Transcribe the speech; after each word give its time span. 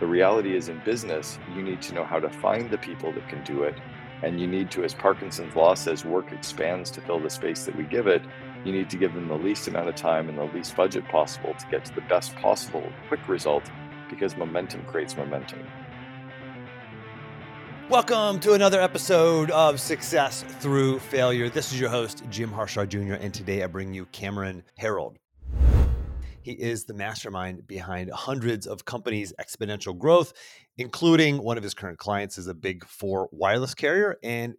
The 0.00 0.06
reality 0.06 0.56
is, 0.56 0.70
in 0.70 0.80
business, 0.82 1.38
you 1.54 1.60
need 1.60 1.82
to 1.82 1.94
know 1.94 2.04
how 2.04 2.18
to 2.18 2.30
find 2.30 2.70
the 2.70 2.78
people 2.78 3.12
that 3.12 3.28
can 3.28 3.44
do 3.44 3.64
it. 3.64 3.74
And 4.22 4.40
you 4.40 4.46
need 4.46 4.70
to, 4.70 4.82
as 4.82 4.94
Parkinson's 4.94 5.54
Law 5.54 5.74
says, 5.74 6.06
work 6.06 6.32
expands 6.32 6.90
to 6.92 7.02
fill 7.02 7.20
the 7.20 7.28
space 7.28 7.66
that 7.66 7.76
we 7.76 7.84
give 7.84 8.06
it. 8.06 8.22
You 8.64 8.72
need 8.72 8.88
to 8.88 8.96
give 8.96 9.12
them 9.12 9.28
the 9.28 9.36
least 9.36 9.68
amount 9.68 9.90
of 9.90 9.96
time 9.96 10.30
and 10.30 10.38
the 10.38 10.44
least 10.44 10.74
budget 10.74 11.06
possible 11.08 11.52
to 11.52 11.66
get 11.66 11.84
to 11.84 11.94
the 11.94 12.00
best 12.00 12.34
possible 12.36 12.90
quick 13.08 13.28
result 13.28 13.70
because 14.08 14.38
momentum 14.38 14.86
creates 14.86 15.18
momentum. 15.18 15.66
Welcome 17.90 18.40
to 18.40 18.54
another 18.54 18.80
episode 18.80 19.50
of 19.50 19.78
Success 19.80 20.44
Through 20.60 21.00
Failure. 21.00 21.50
This 21.50 21.74
is 21.74 21.78
your 21.78 21.90
host, 21.90 22.22
Jim 22.30 22.50
Harshaw 22.50 22.86
Jr., 22.86 23.14
and 23.20 23.34
today 23.34 23.62
I 23.62 23.66
bring 23.66 23.92
you 23.92 24.06
Cameron 24.06 24.62
Herold. 24.80 25.16
He 26.42 26.52
is 26.52 26.84
the 26.84 26.94
mastermind 26.94 27.66
behind 27.66 28.10
hundreds 28.10 28.66
of 28.66 28.86
companies' 28.86 29.32
exponential 29.38 29.96
growth, 29.96 30.32
including 30.78 31.42
one 31.42 31.58
of 31.58 31.62
his 31.62 31.74
current 31.74 31.98
clients 31.98 32.38
is 32.38 32.46
a 32.46 32.54
big 32.54 32.86
four 32.86 33.28
wireless 33.30 33.74
carrier, 33.74 34.16
and 34.22 34.54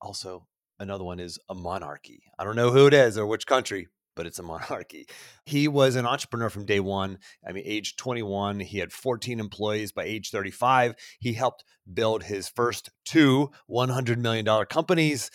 also 0.00 0.46
another 0.78 1.04
one 1.04 1.20
is 1.20 1.38
a 1.48 1.54
monarchy. 1.54 2.22
I 2.38 2.44
don't 2.44 2.56
know 2.56 2.70
who 2.70 2.86
it 2.86 2.94
is 2.94 3.18
or 3.18 3.26
which 3.26 3.46
country, 3.46 3.88
but 4.14 4.26
it's 4.26 4.38
a 4.38 4.42
monarchy. 4.44 5.06
He 5.44 5.68
was 5.68 5.94
an 5.94 6.06
entrepreneur 6.06 6.48
from 6.48 6.64
day 6.64 6.80
one. 6.80 7.18
I 7.46 7.52
mean, 7.52 7.64
age 7.66 7.96
21, 7.96 8.60
he 8.60 8.78
had 8.78 8.92
14 8.92 9.38
employees. 9.38 9.92
By 9.92 10.04
age 10.04 10.30
35, 10.30 10.94
he 11.18 11.34
helped 11.34 11.64
build 11.92 12.24
his 12.24 12.48
first 12.48 12.88
two 13.04 13.50
$100 13.70 14.16
million 14.16 14.46
companies. 14.66 15.30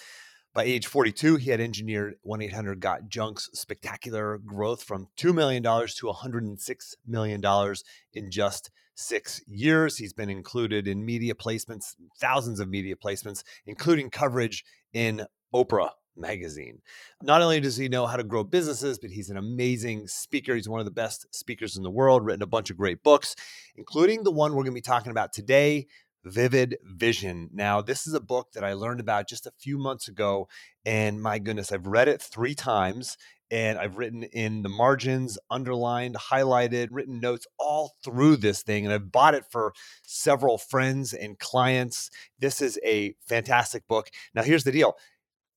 By 0.54 0.64
age 0.64 0.86
42, 0.86 1.38
he 1.38 1.50
had 1.50 1.62
engineered 1.62 2.16
1 2.24 2.42
800 2.42 2.82
Got 2.82 3.08
Junk's 3.08 3.50
spectacular 3.54 4.38
growth 4.38 4.84
from 4.84 5.08
$2 5.18 5.34
million 5.34 5.64
to 5.64 5.70
$106 5.70 6.96
million 7.08 7.76
in 8.14 8.32
just 8.32 8.70
six 8.94 9.42
years. 9.48 9.98
He's 9.98 10.12
been 10.12 10.30
included 10.30 10.90
in 10.90 11.06
media 11.06 11.36
placements, 11.36 11.96
thousands 12.20 12.60
of 12.60 12.68
media 12.68 12.96
placements, 12.98 13.44
including 13.66 14.10
coverage 14.10 14.66
in 14.92 15.26
Oprah 15.56 15.92
magazine. 16.18 16.82
Not 17.24 17.42
only 17.42 17.62
does 17.62 17.78
he 17.78 17.88
know 17.88 18.06
how 18.06 18.18
to 18.18 18.24
grow 18.24 18.44
businesses, 18.44 19.00
but 19.00 19.10
he's 19.10 19.30
an 19.30 19.38
amazing 19.38 20.08
speaker. 20.08 20.54
He's 20.54 20.68
one 20.68 20.82
of 20.82 20.86
the 20.86 20.92
best 20.92 21.34
speakers 21.34 21.78
in 21.78 21.84
the 21.84 21.90
world, 21.90 22.26
written 22.26 22.44
a 22.44 22.48
bunch 22.48 22.70
of 22.70 22.76
great 22.76 23.04
books, 23.04 23.38
including 23.78 24.24
the 24.24 24.32
one 24.32 24.52
we're 24.52 24.64
going 24.64 24.74
to 24.74 24.74
be 24.74 24.82
talking 24.82 25.12
about 25.12 25.32
today 25.32 25.88
Vivid 26.24 26.78
Vision. 26.84 27.50
Now, 27.54 27.82
this 27.82 28.08
is 28.08 28.14
a 28.14 28.20
book 28.20 28.52
that 28.54 28.64
I 28.64 28.74
learned 28.74 29.00
about 29.00 29.28
just 29.28 29.46
a 29.46 29.54
few 29.60 29.78
months 29.78 30.08
ago. 30.08 30.48
And 30.86 31.22
my 31.22 31.40
goodness, 31.40 31.72
I've 31.72 31.88
read 31.88 32.08
it 32.08 32.22
three 32.22 32.56
times 32.56 33.18
and 33.52 33.78
I've 33.78 33.98
written 33.98 34.24
in 34.24 34.62
the 34.62 34.70
margins, 34.70 35.38
underlined, 35.50 36.16
highlighted, 36.16 36.88
written 36.92 37.20
notes 37.20 37.46
all 37.60 37.96
through 38.04 38.38
this 38.38 38.64
thing. 38.64 38.86
And 38.86 38.94
I've 38.94 39.12
bought 39.12 39.36
it 39.36 39.44
for 39.52 39.74
several 40.04 40.58
friends 40.58 41.14
and 41.14 41.38
clients. 41.38 42.10
This 42.40 42.62
is 42.62 42.80
a 42.86 43.16
fantastic 43.28 43.88
book. 43.88 44.10
Now, 44.34 44.44
here's 44.44 44.64
the 44.64 44.72
deal 44.72 44.96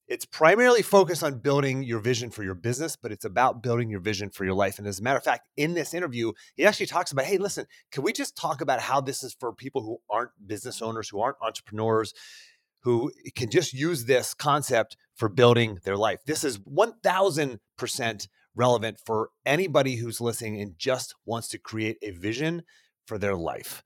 it's 0.07 0.27
primarily 0.27 0.83
focused 0.83 1.23
on 1.23 1.39
building 1.39 1.83
your 1.83 1.99
vision 1.99 2.31
for 2.31 2.43
your 2.43 2.55
business, 2.55 2.97
but 2.97 3.11
it's 3.11 3.25
about 3.25 3.63
building 3.63 3.89
your 3.89 4.01
vision 4.01 4.29
for 4.29 4.45
your 4.45 4.55
life. 4.55 4.79
And 4.79 4.87
as 4.87 5.01
a 5.01 5.03
matter 5.03 5.17
of 5.17 5.25
fact, 5.25 5.49
in 5.57 5.75
this 5.75 5.95
interview, 5.95 6.33
he 6.55 6.67
actually 6.67 6.87
talks 6.87 7.11
about 7.11 7.25
hey, 7.25 7.39
listen, 7.39 7.67
can 7.91 8.03
we 8.03 8.13
just 8.13 8.37
talk 8.37 8.61
about 8.61 8.81
how 8.81 9.01
this 9.01 9.23
is 9.23 9.35
for 9.39 9.53
people 9.53 9.83
who 9.83 9.99
aren't 10.11 10.31
business 10.47 10.83
owners, 10.83 11.09
who 11.09 11.21
aren't 11.21 11.39
entrepreneurs, 11.41 12.13
who 12.83 13.11
can 13.35 13.51
just 13.51 13.73
use 13.73 14.05
this 14.05 14.35
concept 14.35 14.97
for 15.17 15.29
building 15.29 15.79
their 15.85 15.97
life? 15.97 16.21
This 16.27 16.45
is 16.45 16.59
1000% 16.59 18.29
relevant 18.55 18.99
for 19.05 19.31
anybody 19.47 19.97
who's 19.97 20.21
listening 20.21 20.61
and 20.61 20.79
just 20.79 21.15
wants 21.25 21.49
to 21.49 21.59
create 21.59 21.97
a 22.03 22.11
vision 22.11 22.63
for 23.07 23.19
their 23.19 23.35
life. 23.35 23.83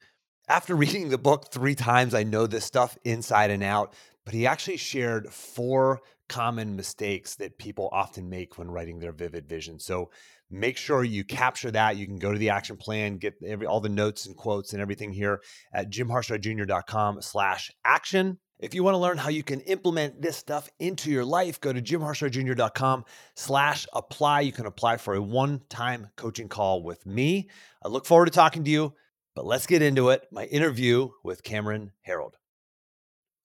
After 0.48 0.74
reading 0.74 1.10
the 1.10 1.18
book 1.18 1.52
three 1.52 1.74
times, 1.74 2.14
I 2.14 2.22
know 2.22 2.46
this 2.46 2.64
stuff 2.64 2.96
inside 3.04 3.50
and 3.50 3.62
out 3.62 3.94
but 4.28 4.34
he 4.34 4.46
actually 4.46 4.76
shared 4.76 5.32
four 5.32 6.02
common 6.28 6.76
mistakes 6.76 7.36
that 7.36 7.56
people 7.56 7.88
often 7.92 8.28
make 8.28 8.58
when 8.58 8.70
writing 8.70 8.98
their 8.98 9.10
vivid 9.10 9.48
vision. 9.48 9.78
So 9.78 10.10
make 10.50 10.76
sure 10.76 11.02
you 11.02 11.24
capture 11.24 11.70
that. 11.70 11.96
You 11.96 12.04
can 12.04 12.18
go 12.18 12.30
to 12.30 12.38
the 12.38 12.50
action 12.50 12.76
plan, 12.76 13.16
get 13.16 13.36
every, 13.42 13.66
all 13.66 13.80
the 13.80 13.88
notes 13.88 14.26
and 14.26 14.36
quotes 14.36 14.74
and 14.74 14.82
everything 14.82 15.14
here 15.14 15.40
at 15.72 15.90
jimharshawjr.com 15.90 17.22
slash 17.22 17.70
action. 17.86 18.36
If 18.58 18.74
you 18.74 18.84
want 18.84 18.96
to 18.96 18.98
learn 18.98 19.16
how 19.16 19.30
you 19.30 19.42
can 19.42 19.62
implement 19.62 20.20
this 20.20 20.36
stuff 20.36 20.68
into 20.78 21.10
your 21.10 21.24
life, 21.24 21.58
go 21.58 21.72
to 21.72 21.80
jimharshawjr.com 21.80 23.06
slash 23.34 23.86
apply. 23.94 24.40
You 24.42 24.52
can 24.52 24.66
apply 24.66 24.98
for 24.98 25.14
a 25.14 25.22
one-time 25.22 26.08
coaching 26.16 26.50
call 26.50 26.82
with 26.82 27.06
me. 27.06 27.48
I 27.82 27.88
look 27.88 28.04
forward 28.04 28.26
to 28.26 28.30
talking 28.30 28.64
to 28.64 28.70
you, 28.70 28.92
but 29.34 29.46
let's 29.46 29.66
get 29.66 29.80
into 29.80 30.10
it. 30.10 30.26
My 30.30 30.44
interview 30.44 31.12
with 31.24 31.42
Cameron 31.42 31.92
Herold. 32.06 32.34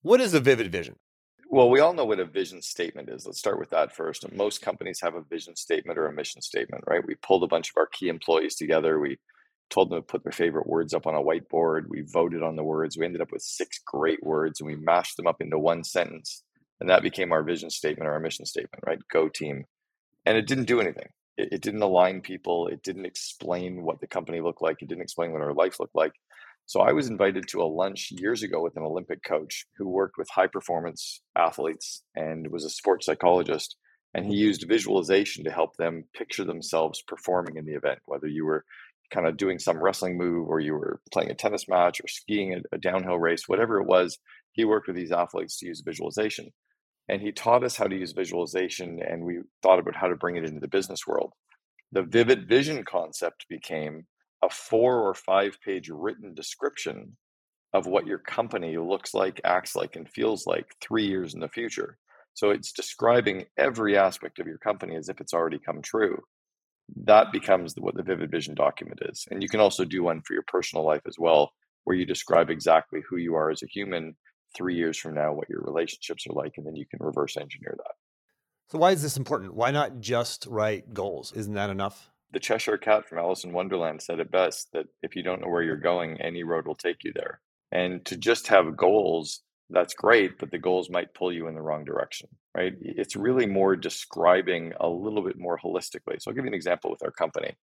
What 0.04 0.20
is 0.20 0.34
a 0.34 0.42
vivid 0.42 0.70
vision? 0.70 0.98
Well, 1.50 1.70
we 1.70 1.80
all 1.80 1.94
know 1.94 2.04
what 2.04 2.20
a 2.20 2.26
vision 2.26 2.62
statement 2.62 3.08
is. 3.08 3.26
Let's 3.26 3.40
start 3.40 3.58
with 3.58 3.70
that 3.70 3.96
first. 3.96 4.30
Most 4.34 4.62
companies 4.62 5.00
have 5.02 5.16
a 5.16 5.22
vision 5.22 5.56
statement 5.56 5.98
or 5.98 6.08
a 6.08 6.14
mission 6.14 6.42
statement, 6.42 6.84
right? 6.88 7.02
We 7.08 7.16
pulled 7.16 7.42
a 7.44 7.48
bunch 7.48 7.70
of 7.70 7.78
our 7.78 7.88
key 7.88 8.10
employees 8.10 8.56
together. 8.56 9.00
We 9.00 9.18
told 9.70 9.90
them 9.90 10.00
to 10.00 10.06
put 10.06 10.24
their 10.24 10.34
favorite 10.34 10.68
words 10.68 10.94
up 10.94 11.08
on 11.08 11.16
a 11.16 11.24
whiteboard. 11.24 11.84
We 11.88 12.02
voted 12.02 12.44
on 12.44 12.58
the 12.58 12.66
words. 12.66 12.98
We 12.98 13.06
ended 13.06 13.22
up 13.22 13.32
with 13.32 13.44
six 13.44 13.80
great 13.86 14.22
words 14.22 14.60
and 14.60 14.68
we 14.68 14.76
mashed 14.76 15.16
them 15.16 15.26
up 15.26 15.40
into 15.40 15.58
one 15.58 15.86
sentence. 15.86 16.44
And 16.82 16.90
that 16.90 17.02
became 17.02 17.32
our 17.32 17.44
vision 17.44 17.70
statement 17.70 18.06
or 18.06 18.12
our 18.12 18.20
mission 18.20 18.46
statement, 18.46 18.84
right? 18.86 19.00
Go 19.10 19.30
team. 19.30 19.64
And 20.26 20.38
it 20.38 20.48
didn't 20.48 20.66
do 20.66 20.82
anything. 20.82 21.08
It, 21.38 21.54
it 21.54 21.62
didn't 21.62 21.82
align 21.82 22.20
people. 22.20 22.68
It 22.68 22.84
didn't 22.84 23.06
explain 23.06 23.84
what 23.84 24.02
the 24.02 24.08
company 24.08 24.42
looked 24.42 24.62
like. 24.62 24.82
It 24.82 24.90
didn't 24.90 25.04
explain 25.04 25.32
what 25.32 25.42
our 25.42 25.54
life 25.54 25.80
looked 25.80 25.96
like. 25.96 26.12
So 26.66 26.82
I 26.82 26.94
was 26.94 27.10
invited 27.10 27.48
to 27.50 27.62
a 27.62 27.66
lunch 27.66 28.10
years 28.12 28.42
ago 28.42 28.62
with 28.62 28.76
an 28.78 28.84
Olympic 28.84 29.24
coach 29.24 29.66
who 29.78 29.88
worked 29.88 30.18
with 30.18 30.30
high 30.30 30.48
performance 30.48 31.22
athletes 31.38 32.04
and 32.16 32.48
was 32.50 32.64
a 32.64 32.70
sports 32.70 33.06
psychologist. 33.06 33.76
And 34.14 34.26
he 34.26 34.36
used 34.36 34.66
visualization 34.68 35.44
to 35.44 35.52
help 35.52 35.76
them 35.78 36.06
picture 36.16 36.46
themselves 36.46 37.04
performing 37.08 37.58
in 37.58 37.66
the 37.66 37.74
event, 37.74 38.00
whether 38.06 38.28
you 38.28 38.46
were 38.46 38.64
kind 39.12 39.28
of 39.28 39.38
doing 39.38 39.60
some 39.60 39.82
wrestling 39.82 40.18
move 40.18 40.48
or 40.48 40.60
you 40.60 40.74
were 40.74 41.02
playing 41.12 41.30
a 41.30 41.36
tennis 41.36 41.68
match 41.68 42.00
or 42.00 42.08
skiing 42.08 42.54
a, 42.54 42.76
a 42.76 42.78
downhill 42.78 43.20
race, 43.20 43.48
whatever 43.48 43.80
it 43.80 43.88
was. 43.88 44.18
He 44.54 44.66
worked 44.66 44.88
with 44.88 44.96
these 44.96 45.12
athletes 45.12 45.58
to 45.60 45.68
use 45.68 45.84
visualization. 45.86 46.52
And 47.10 47.22
he 47.22 47.32
taught 47.32 47.64
us 47.64 47.76
how 47.76 47.86
to 47.86 47.96
use 47.96 48.14
visualization, 48.14 49.00
and 49.06 49.26
we 49.26 49.42
thought 49.62 49.80
about 49.80 49.96
how 49.96 50.08
to 50.08 50.16
bring 50.16 50.38
it 50.38 50.46
into 50.46 50.62
the 50.62 50.70
business 50.70 51.06
world. 51.06 51.34
The 51.92 52.04
vivid 52.04 52.48
vision 52.48 52.84
concept 52.86 53.46
became 53.50 54.06
a 54.44 54.50
four 54.50 55.00
or 55.00 55.14
five 55.14 55.58
page 55.64 55.90
written 55.90 56.34
description 56.34 57.16
of 57.74 57.88
what 57.88 58.06
your 58.06 58.20
company 58.20 58.78
looks 58.78 59.14
like, 59.14 59.42
acts 59.44 59.76
like, 59.76 59.96
and 59.96 60.08
feels 60.10 60.46
like 60.46 60.76
three 60.82 61.08
years 61.08 61.34
in 61.34 61.40
the 61.40 61.48
future. 61.48 61.98
So 62.36 62.52
it's 62.52 62.72
describing 62.72 63.46
every 63.58 63.98
aspect 63.98 64.40
of 64.40 64.48
your 64.48 64.58
company 64.58 64.96
as 64.96 65.10
if 65.10 65.20
it's 65.22 65.34
already 65.34 65.60
come 65.60 65.82
true. 65.82 66.22
That 67.06 67.32
becomes 67.32 67.74
what 67.78 67.96
the 67.96 68.04
Vivid 68.04 68.30
Vision 68.30 68.54
document 68.54 69.00
is. 69.10 69.26
And 69.32 69.42
you 69.42 69.50
can 69.50 69.60
also 69.60 69.86
do 69.86 70.04
one 70.04 70.22
for 70.22 70.34
your 70.34 70.44
personal 70.48 70.86
life 70.86 71.02
as 71.08 71.16
well, 71.18 71.52
where 71.86 71.96
you 71.96 72.06
describe 72.06 72.50
exactly 72.50 73.02
who 73.08 73.18
you 73.18 73.36
are 73.36 73.50
as 73.50 73.64
a 73.64 73.68
human 73.68 74.16
three 74.56 74.76
years 74.76 74.98
from 74.98 75.16
now, 75.16 75.34
what 75.34 75.50
your 75.50 75.62
relationships 75.62 76.28
are 76.28 76.34
like, 76.34 76.54
and 76.58 76.66
then 76.66 76.76
you 76.76 76.86
can 76.86 77.00
reverse 77.02 77.38
engineer 77.38 77.76
that. 77.78 77.94
So, 78.70 78.78
why 78.78 78.92
is 78.92 79.02
this 79.02 79.18
important? 79.18 79.54
Why 79.56 79.72
not 79.72 80.00
just 80.00 80.46
write 80.48 80.94
goals? 80.94 81.32
Isn't 81.34 81.54
that 81.54 81.70
enough? 81.70 82.10
The 82.34 82.40
Cheshire 82.40 82.78
Cat 82.78 83.08
from 83.08 83.20
Alice 83.20 83.44
in 83.44 83.54
Wonderland 83.54 84.02
said 84.02 84.20
it 84.20 84.32
best 84.32 84.70
that 84.74 84.88
if 85.04 85.16
you 85.16 85.22
don't 85.22 85.40
know 85.40 85.50
where 85.50 85.62
you're 85.62 85.78
going, 85.78 86.20
any 86.20 86.44
road 86.44 86.66
will 86.66 86.76
take 86.76 87.04
you 87.04 87.14
there. 87.14 87.40
And 87.72 88.04
to 88.06 88.18
just 88.18 88.48
have 88.48 88.76
goals, 88.76 89.42
that's 89.70 89.94
great, 89.94 90.40
but 90.40 90.52
the 90.52 90.58
goals 90.58 90.90
might 90.90 91.14
pull 91.14 91.32
you 91.32 91.48
in 91.48 91.56
the 91.56 91.62
wrong 91.62 91.86
direction, 91.86 92.28
right? 92.58 92.74
It's 92.82 93.16
really 93.16 93.46
more 93.46 93.76
describing 93.76 94.74
a 94.80 94.90
little 94.90 95.22
bit 95.22 95.38
more 95.38 95.60
holistically. 95.64 96.20
So 96.20 96.30
I'll 96.30 96.36
give 96.36 96.46
you 96.46 96.50
an 96.50 96.56
example 96.56 96.90
with 96.90 97.04
our 97.04 97.12
company. 97.12 97.56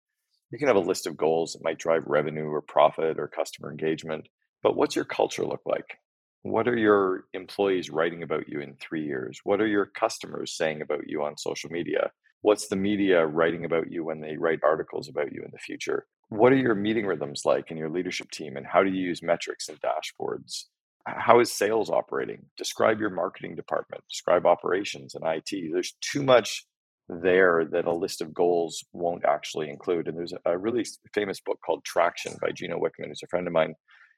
You 0.51 0.59
can 0.59 0.67
have 0.67 0.77
a 0.77 0.79
list 0.79 1.07
of 1.07 1.17
goals 1.17 1.53
that 1.53 1.63
might 1.63 1.77
drive 1.79 2.03
revenue 2.05 2.47
or 2.47 2.61
profit 2.61 3.19
or 3.19 3.27
customer 3.27 3.71
engagement, 3.71 4.29
but 4.61 4.75
what's 4.75 4.95
your 4.95 5.05
culture 5.05 5.45
look 5.45 5.61
like? 5.65 5.97
What 6.43 6.67
are 6.67 6.77
your 6.77 7.25
employees 7.33 7.89
writing 7.89 8.23
about 8.23 8.47
you 8.47 8.61
in 8.61 8.75
three 8.75 9.05
years? 9.05 9.41
What 9.43 9.61
are 9.61 9.67
your 9.67 9.85
customers 9.85 10.55
saying 10.55 10.81
about 10.81 11.07
you 11.07 11.23
on 11.23 11.37
social 11.37 11.69
media? 11.69 12.11
What's 12.41 12.67
the 12.67 12.75
media 12.75 13.25
writing 13.25 13.65
about 13.65 13.91
you 13.91 14.05
when 14.05 14.21
they 14.21 14.37
write 14.37 14.59
articles 14.63 15.09
about 15.09 15.33
you 15.33 15.41
in 15.43 15.51
the 15.51 15.59
future? 15.59 16.05
What 16.29 16.53
are 16.53 16.57
your 16.57 16.75
meeting 16.75 17.05
rhythms 17.05 17.41
like 17.43 17.69
in 17.69 17.77
your 17.77 17.89
leadership 17.89 18.31
team? 18.31 18.55
And 18.55 18.65
how 18.65 18.83
do 18.83 18.89
you 18.89 19.01
use 19.01 19.21
metrics 19.21 19.67
and 19.67 19.79
dashboards? 19.81 20.65
How 21.05 21.39
is 21.39 21.51
sales 21.51 21.89
operating? 21.89 22.45
Describe 22.57 22.99
your 22.99 23.09
marketing 23.09 23.55
department, 23.55 24.03
describe 24.09 24.45
operations 24.45 25.15
and 25.15 25.23
IT. 25.25 25.71
There's 25.73 25.95
too 26.01 26.23
much 26.23 26.65
there 27.09 27.65
that 27.71 27.85
a 27.85 27.93
list 27.93 28.21
of 28.21 28.33
goals 28.33 28.85
won't 28.93 29.25
actually 29.25 29.69
include. 29.69 30.07
And 30.07 30.17
there's 30.17 30.33
a 30.45 30.57
really 30.57 30.85
famous 31.13 31.39
book 31.41 31.59
called 31.65 31.83
Traction 31.83 32.35
by 32.41 32.51
Gino 32.51 32.77
Wickman, 32.79 33.07
who's 33.07 33.23
a 33.23 33.27
friend 33.27 33.47
of 33.47 33.53
mine. 33.53 33.73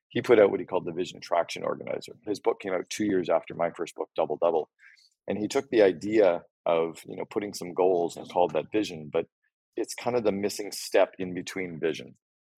He 0.09 0.21
put 0.21 0.39
out 0.39 0.51
what 0.51 0.59
he 0.59 0.65
called 0.65 0.85
the 0.85 0.91
Vision 0.91 1.21
Traction 1.21 1.63
Organizer. 1.63 2.13
His 2.27 2.41
book 2.41 2.59
came 2.59 2.73
out 2.73 2.89
two 2.89 3.05
years 3.05 3.29
after 3.29 3.55
my 3.55 3.71
first 3.71 3.95
book, 3.95 4.09
Double 4.15 4.37
Double. 4.41 4.69
And 5.27 5.37
he 5.37 5.47
took 5.47 5.69
the 5.69 5.81
idea 5.81 6.41
of 6.65 6.99
you 7.07 7.17
know 7.17 7.25
putting 7.25 7.53
some 7.53 7.73
goals 7.73 8.17
and 8.17 8.29
called 8.29 8.53
that 8.53 8.71
vision 8.71 9.09
but 9.11 9.25
it's 9.77 9.95
kind 9.95 10.15
of 10.15 10.23
the 10.23 10.31
missing 10.31 10.71
step 10.71 11.13
in 11.19 11.33
between 11.33 11.79
vision 11.79 12.15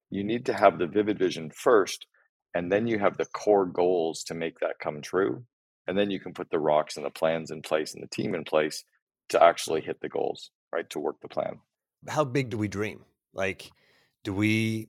you 0.10 0.24
need 0.24 0.46
to 0.46 0.54
have 0.54 0.78
the 0.80 0.88
vivid 0.88 1.18
vision 1.20 1.52
first 1.52 2.06
And 2.54 2.72
then 2.72 2.88
you 2.88 3.00
have 3.00 3.18
the 3.18 3.26
core 3.26 3.66
goals 3.66 4.24
to 4.26 4.34
make 4.34 4.60
that 4.60 4.80
come 4.82 5.02
true. 5.02 5.44
And 5.88 5.98
then 5.98 6.12
you 6.12 6.20
can 6.20 6.34
put 6.34 6.50
the 6.50 6.60
rocks 6.60 6.98
and 6.98 7.06
the 7.06 7.10
plans 7.10 7.52
in 7.52 7.62
place 7.62 7.94
and 7.94 8.04
the 8.04 8.08
team 8.08 8.36
in 8.36 8.44
place 8.44 8.84
to 9.30 9.44
actually 9.44 9.82
hit 9.82 10.00
the 10.02 10.10
goals, 10.10 10.52
right? 10.72 10.90
To 10.92 11.00
work 11.00 11.18
the 11.22 11.28
plan. 11.28 11.60
How 12.08 12.24
big 12.24 12.50
do 12.50 12.58
we 12.58 12.68
dream? 12.68 13.02
Like, 13.34 13.72
do 14.24 14.34
we 14.34 14.88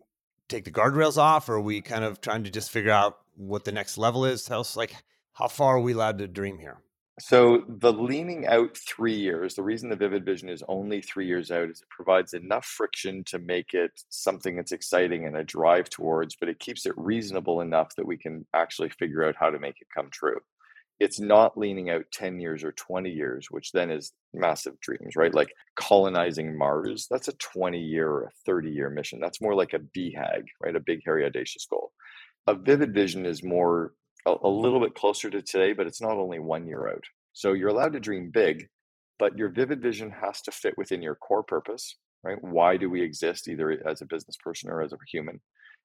take 0.49 0.65
the 0.65 0.71
guardrails 0.71 1.17
off 1.17 1.49
or 1.49 1.55
are 1.55 1.61
we 1.61 1.81
kind 1.81 2.05
of 2.05 2.21
trying 2.21 2.45
to 2.45 2.51
just 2.51 2.71
figure 2.71 2.93
out 2.93 3.19
what 3.37 3.65
the 3.65 3.73
next 3.73 3.99
level 3.99 4.25
is? 4.25 4.45
Tell 4.45 4.61
us, 4.61 4.77
like, 4.77 4.95
how 5.33 5.49
far 5.49 5.77
are 5.77 5.81
we 5.81 5.95
allowed 5.95 6.19
to 6.19 6.29
dream 6.29 6.59
here? 6.59 6.79
So 7.21 7.63
the 7.69 7.93
leaning 7.93 8.47
out 8.49 8.77
three 8.77 9.15
years, 9.15 9.55
the 9.55 9.63
reason 9.63 9.89
the 9.89 9.95
Vivid 9.95 10.25
Vision 10.25 10.49
is 10.49 10.65
only 10.67 11.01
three 11.01 11.29
years 11.29 11.53
out 11.53 11.71
is 11.71 11.81
it 11.81 11.89
provides 11.89 12.35
enough 12.35 12.65
friction 12.65 13.23
to 13.27 13.39
make 13.39 13.73
it 13.73 13.93
something 14.09 14.57
that's 14.57 14.73
exciting 14.73 15.25
and 15.25 15.37
a 15.37 15.45
drive 15.45 15.89
towards, 15.91 16.35
but 16.35 16.49
it 16.49 16.59
keeps 16.59 16.87
it 16.87 16.93
reasonable 16.97 17.61
enough 17.61 17.95
that 17.97 18.07
we 18.07 18.17
can 18.17 18.45
actually 18.53 18.89
figure 18.89 19.25
out 19.25 19.37
how 19.39 19.49
to 19.49 19.61
make 19.61 19.77
it 19.81 19.87
come 19.97 20.09
true. 20.11 20.41
It's 20.99 21.21
not 21.21 21.57
leaning 21.57 21.89
out 21.89 22.05
10 22.13 22.41
years 22.41 22.65
or 22.65 22.73
20 22.73 23.11
years, 23.11 23.47
which 23.49 23.71
then 23.71 23.93
is 23.93 24.13
massive 24.33 24.81
dreams, 24.81 25.15
right? 25.15 25.35
Like 25.35 25.53
colonizing 25.77 26.59
Mars, 26.59 27.07
that's 27.09 27.29
a 27.29 27.35
20 27.35 27.79
year 27.79 28.11
or 28.11 28.25
a 28.25 28.31
30 28.45 28.71
year 28.71 28.91
mission. 28.91 29.21
That's 29.21 29.41
more 29.41 29.55
like 29.55 29.73
a 29.73 29.79
BHAG, 29.79 30.47
right? 30.61 30.75
A 30.75 30.81
big, 30.81 31.03
hairy, 31.05 31.25
audacious 31.25 31.67
goal. 31.71 31.93
A 32.49 32.55
vivid 32.55 32.93
vision 32.93 33.25
is 33.25 33.45
more 33.45 33.93
a, 34.27 34.49
little 34.49 34.81
bit 34.81 34.95
closer 34.95 35.31
to 35.31 35.43
today, 35.43 35.73
but 35.73 35.87
it's 35.87 36.01
not 36.01 36.17
only 36.17 36.39
one 36.39 36.67
year 36.67 36.89
out. 36.89 37.05
So 37.33 37.53
you're 37.53 37.69
allowed 37.69 37.93
to 37.93 38.01
dream 38.01 38.31
big, 38.33 38.69
but 39.19 39.37
your 39.37 39.49
vivid 39.49 39.83
vision 39.83 40.11
has 40.11 40.41
to 40.43 40.53
fit 40.53 40.75
within 40.77 41.03
your 41.03 41.15
core 41.15 41.43
purpose, 41.43 41.97
right? 42.23 42.39
Why 42.43 42.77
do 42.77 42.89
we 42.89 43.03
exist, 43.03 43.49
either 43.49 43.83
as 43.87 44.01
a 44.01 44.07
business 44.07 44.37
person 44.43 44.71
or 44.71 44.83
as 44.83 44.93
a 44.93 44.99
human? 45.11 45.41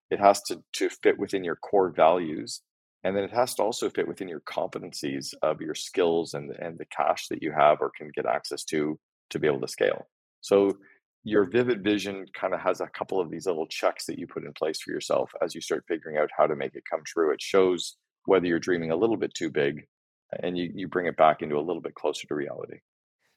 It 0.10 0.20
has 0.20 0.42
to, 0.44 0.64
to 0.74 0.90
fit 0.90 1.20
within 1.20 1.44
your 1.44 1.58
core 1.58 1.90
values. 1.90 2.62
And 3.04 3.16
then 3.16 3.24
it 3.24 3.32
has 3.34 3.56
to 3.56 3.64
also 3.64 3.90
fit 3.90 4.08
within 4.08 4.28
your 4.28 4.42
competencies 4.42 5.34
of 5.42 5.62
your 5.62 5.76
skills 5.76 6.34
and, 6.34 6.52
and 6.60 6.78
the 6.78 6.86
cash 6.86 7.28
that 7.30 7.42
you 7.42 7.52
have 7.52 7.80
or 7.82 7.92
can 7.96 8.10
get 8.14 8.26
access 8.26 8.64
to 8.66 9.00
to 9.30 9.40
be 9.40 9.48
able 9.48 9.62
to 9.62 9.68
scale. 9.68 10.08
So 10.42 10.78
your 11.24 11.46
vivid 11.46 11.84
vision 11.84 12.26
kind 12.34 12.54
of 12.54 12.62
has 12.62 12.82
a 12.82 12.88
couple 12.88 13.20
of 13.20 13.30
these 13.30 13.46
little 13.46 13.68
checks 13.68 14.06
that 14.06 14.18
you 14.18 14.26
put 14.26 14.46
in 14.46 14.54
place 14.54 14.82
for 14.82 14.92
yourself 14.92 15.32
as 15.42 15.54
you 15.54 15.62
start 15.62 15.86
figuring 15.88 16.18
out 16.18 16.30
how 16.36 16.48
to 16.48 16.56
make 16.56 16.76
it 16.76 16.84
come 16.90 17.02
true. 17.06 17.32
It 17.32 17.42
shows 17.42 17.98
whether 18.30 18.46
you're 18.46 18.60
dreaming 18.60 18.92
a 18.92 18.96
little 18.96 19.18
bit 19.18 19.34
too 19.34 19.50
big 19.50 19.88
and 20.42 20.58
you, 20.58 20.72
you 20.74 20.88
bring 20.88 21.08
it 21.08 21.18
back 21.18 21.42
into 21.42 21.58
a 21.58 21.62
little 21.62 21.82
bit 21.82 21.96
closer 21.96 22.28
to 22.28 22.36
reality. 22.36 22.78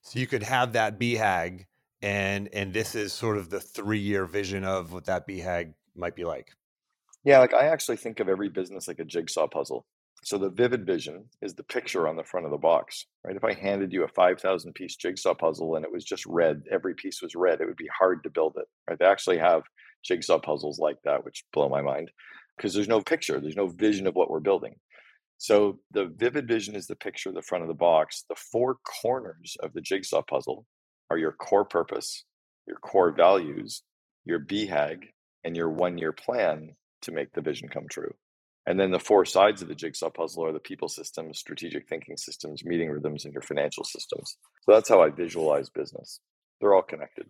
So 0.02 0.18
you 0.18 0.26
could 0.26 0.42
have 0.42 0.74
that 0.74 0.98
BHAG 0.98 1.66
and 2.02 2.48
and 2.52 2.74
this 2.74 2.94
is 2.94 3.12
sort 3.12 3.38
of 3.38 3.48
the 3.48 3.60
three 3.60 4.00
year 4.00 4.26
vision 4.26 4.64
of 4.64 4.92
what 4.92 5.06
that 5.06 5.26
BHAG 5.26 5.74
might 5.94 6.14
be 6.14 6.24
like. 6.24 6.50
Yeah, 7.24 7.38
like 7.38 7.54
I 7.54 7.68
actually 7.68 7.96
think 7.96 8.20
of 8.20 8.28
every 8.28 8.48
business 8.48 8.88
like 8.88 8.98
a 8.98 9.04
jigsaw 9.04 9.46
puzzle. 9.46 9.86
So 10.24 10.38
the 10.38 10.50
vivid 10.50 10.86
vision 10.86 11.24
is 11.40 11.54
the 11.54 11.64
picture 11.64 12.06
on 12.06 12.16
the 12.16 12.24
front 12.24 12.46
of 12.46 12.52
the 12.52 12.58
box, 12.58 13.06
right? 13.24 13.34
If 13.34 13.44
I 13.44 13.54
handed 13.54 13.92
you 13.92 14.04
a 14.04 14.08
5,000 14.08 14.72
piece 14.72 14.94
jigsaw 14.94 15.34
puzzle 15.34 15.74
and 15.74 15.84
it 15.84 15.90
was 15.90 16.04
just 16.04 16.24
red, 16.26 16.62
every 16.70 16.94
piece 16.94 17.20
was 17.20 17.34
red, 17.34 17.60
it 17.60 17.66
would 17.66 17.76
be 17.76 17.90
hard 17.96 18.22
to 18.22 18.30
build 18.30 18.56
it, 18.56 18.66
right? 18.88 18.96
They 18.98 19.04
actually 19.04 19.38
have 19.38 19.62
jigsaw 20.04 20.38
puzzles 20.38 20.78
like 20.78 20.98
that, 21.04 21.24
which 21.24 21.44
blow 21.52 21.68
my 21.68 21.82
mind 21.82 22.12
because 22.56 22.74
there's 22.74 22.88
no 22.88 23.00
picture, 23.00 23.40
there's 23.40 23.56
no 23.56 23.68
vision 23.68 24.06
of 24.06 24.14
what 24.14 24.30
we're 24.30 24.40
building. 24.40 24.74
So 25.38 25.80
the 25.90 26.06
vivid 26.06 26.46
vision 26.46 26.76
is 26.76 26.86
the 26.86 26.94
picture 26.94 27.30
of 27.30 27.34
the 27.34 27.42
front 27.42 27.62
of 27.62 27.68
the 27.68 27.74
box. 27.74 28.24
The 28.28 28.36
four 28.36 28.76
corners 29.02 29.56
of 29.62 29.72
the 29.72 29.80
jigsaw 29.80 30.22
puzzle 30.22 30.66
are 31.10 31.18
your 31.18 31.32
core 31.32 31.64
purpose, 31.64 32.24
your 32.66 32.76
core 32.76 33.10
values, 33.10 33.82
your 34.24 34.38
BHAG, 34.38 35.08
and 35.42 35.56
your 35.56 35.68
one 35.68 35.98
year 35.98 36.12
plan 36.12 36.76
to 37.02 37.12
make 37.12 37.32
the 37.32 37.40
vision 37.40 37.68
come 37.68 37.86
true. 37.90 38.14
And 38.66 38.78
then 38.78 38.92
the 38.92 39.00
four 39.00 39.24
sides 39.24 39.60
of 39.60 39.68
the 39.68 39.74
jigsaw 39.74 40.10
puzzle 40.10 40.46
are 40.46 40.52
the 40.52 40.60
people 40.60 40.88
systems, 40.88 41.40
strategic 41.40 41.88
thinking 41.88 42.16
systems, 42.16 42.64
meeting 42.64 42.90
rhythms, 42.90 43.24
and 43.24 43.34
your 43.34 43.42
financial 43.42 43.82
systems. 43.82 44.36
So 44.62 44.72
that's 44.72 44.88
how 44.88 45.02
I 45.02 45.10
visualize 45.10 45.68
business. 45.68 46.20
They're 46.60 46.74
all 46.74 46.82
connected. 46.82 47.26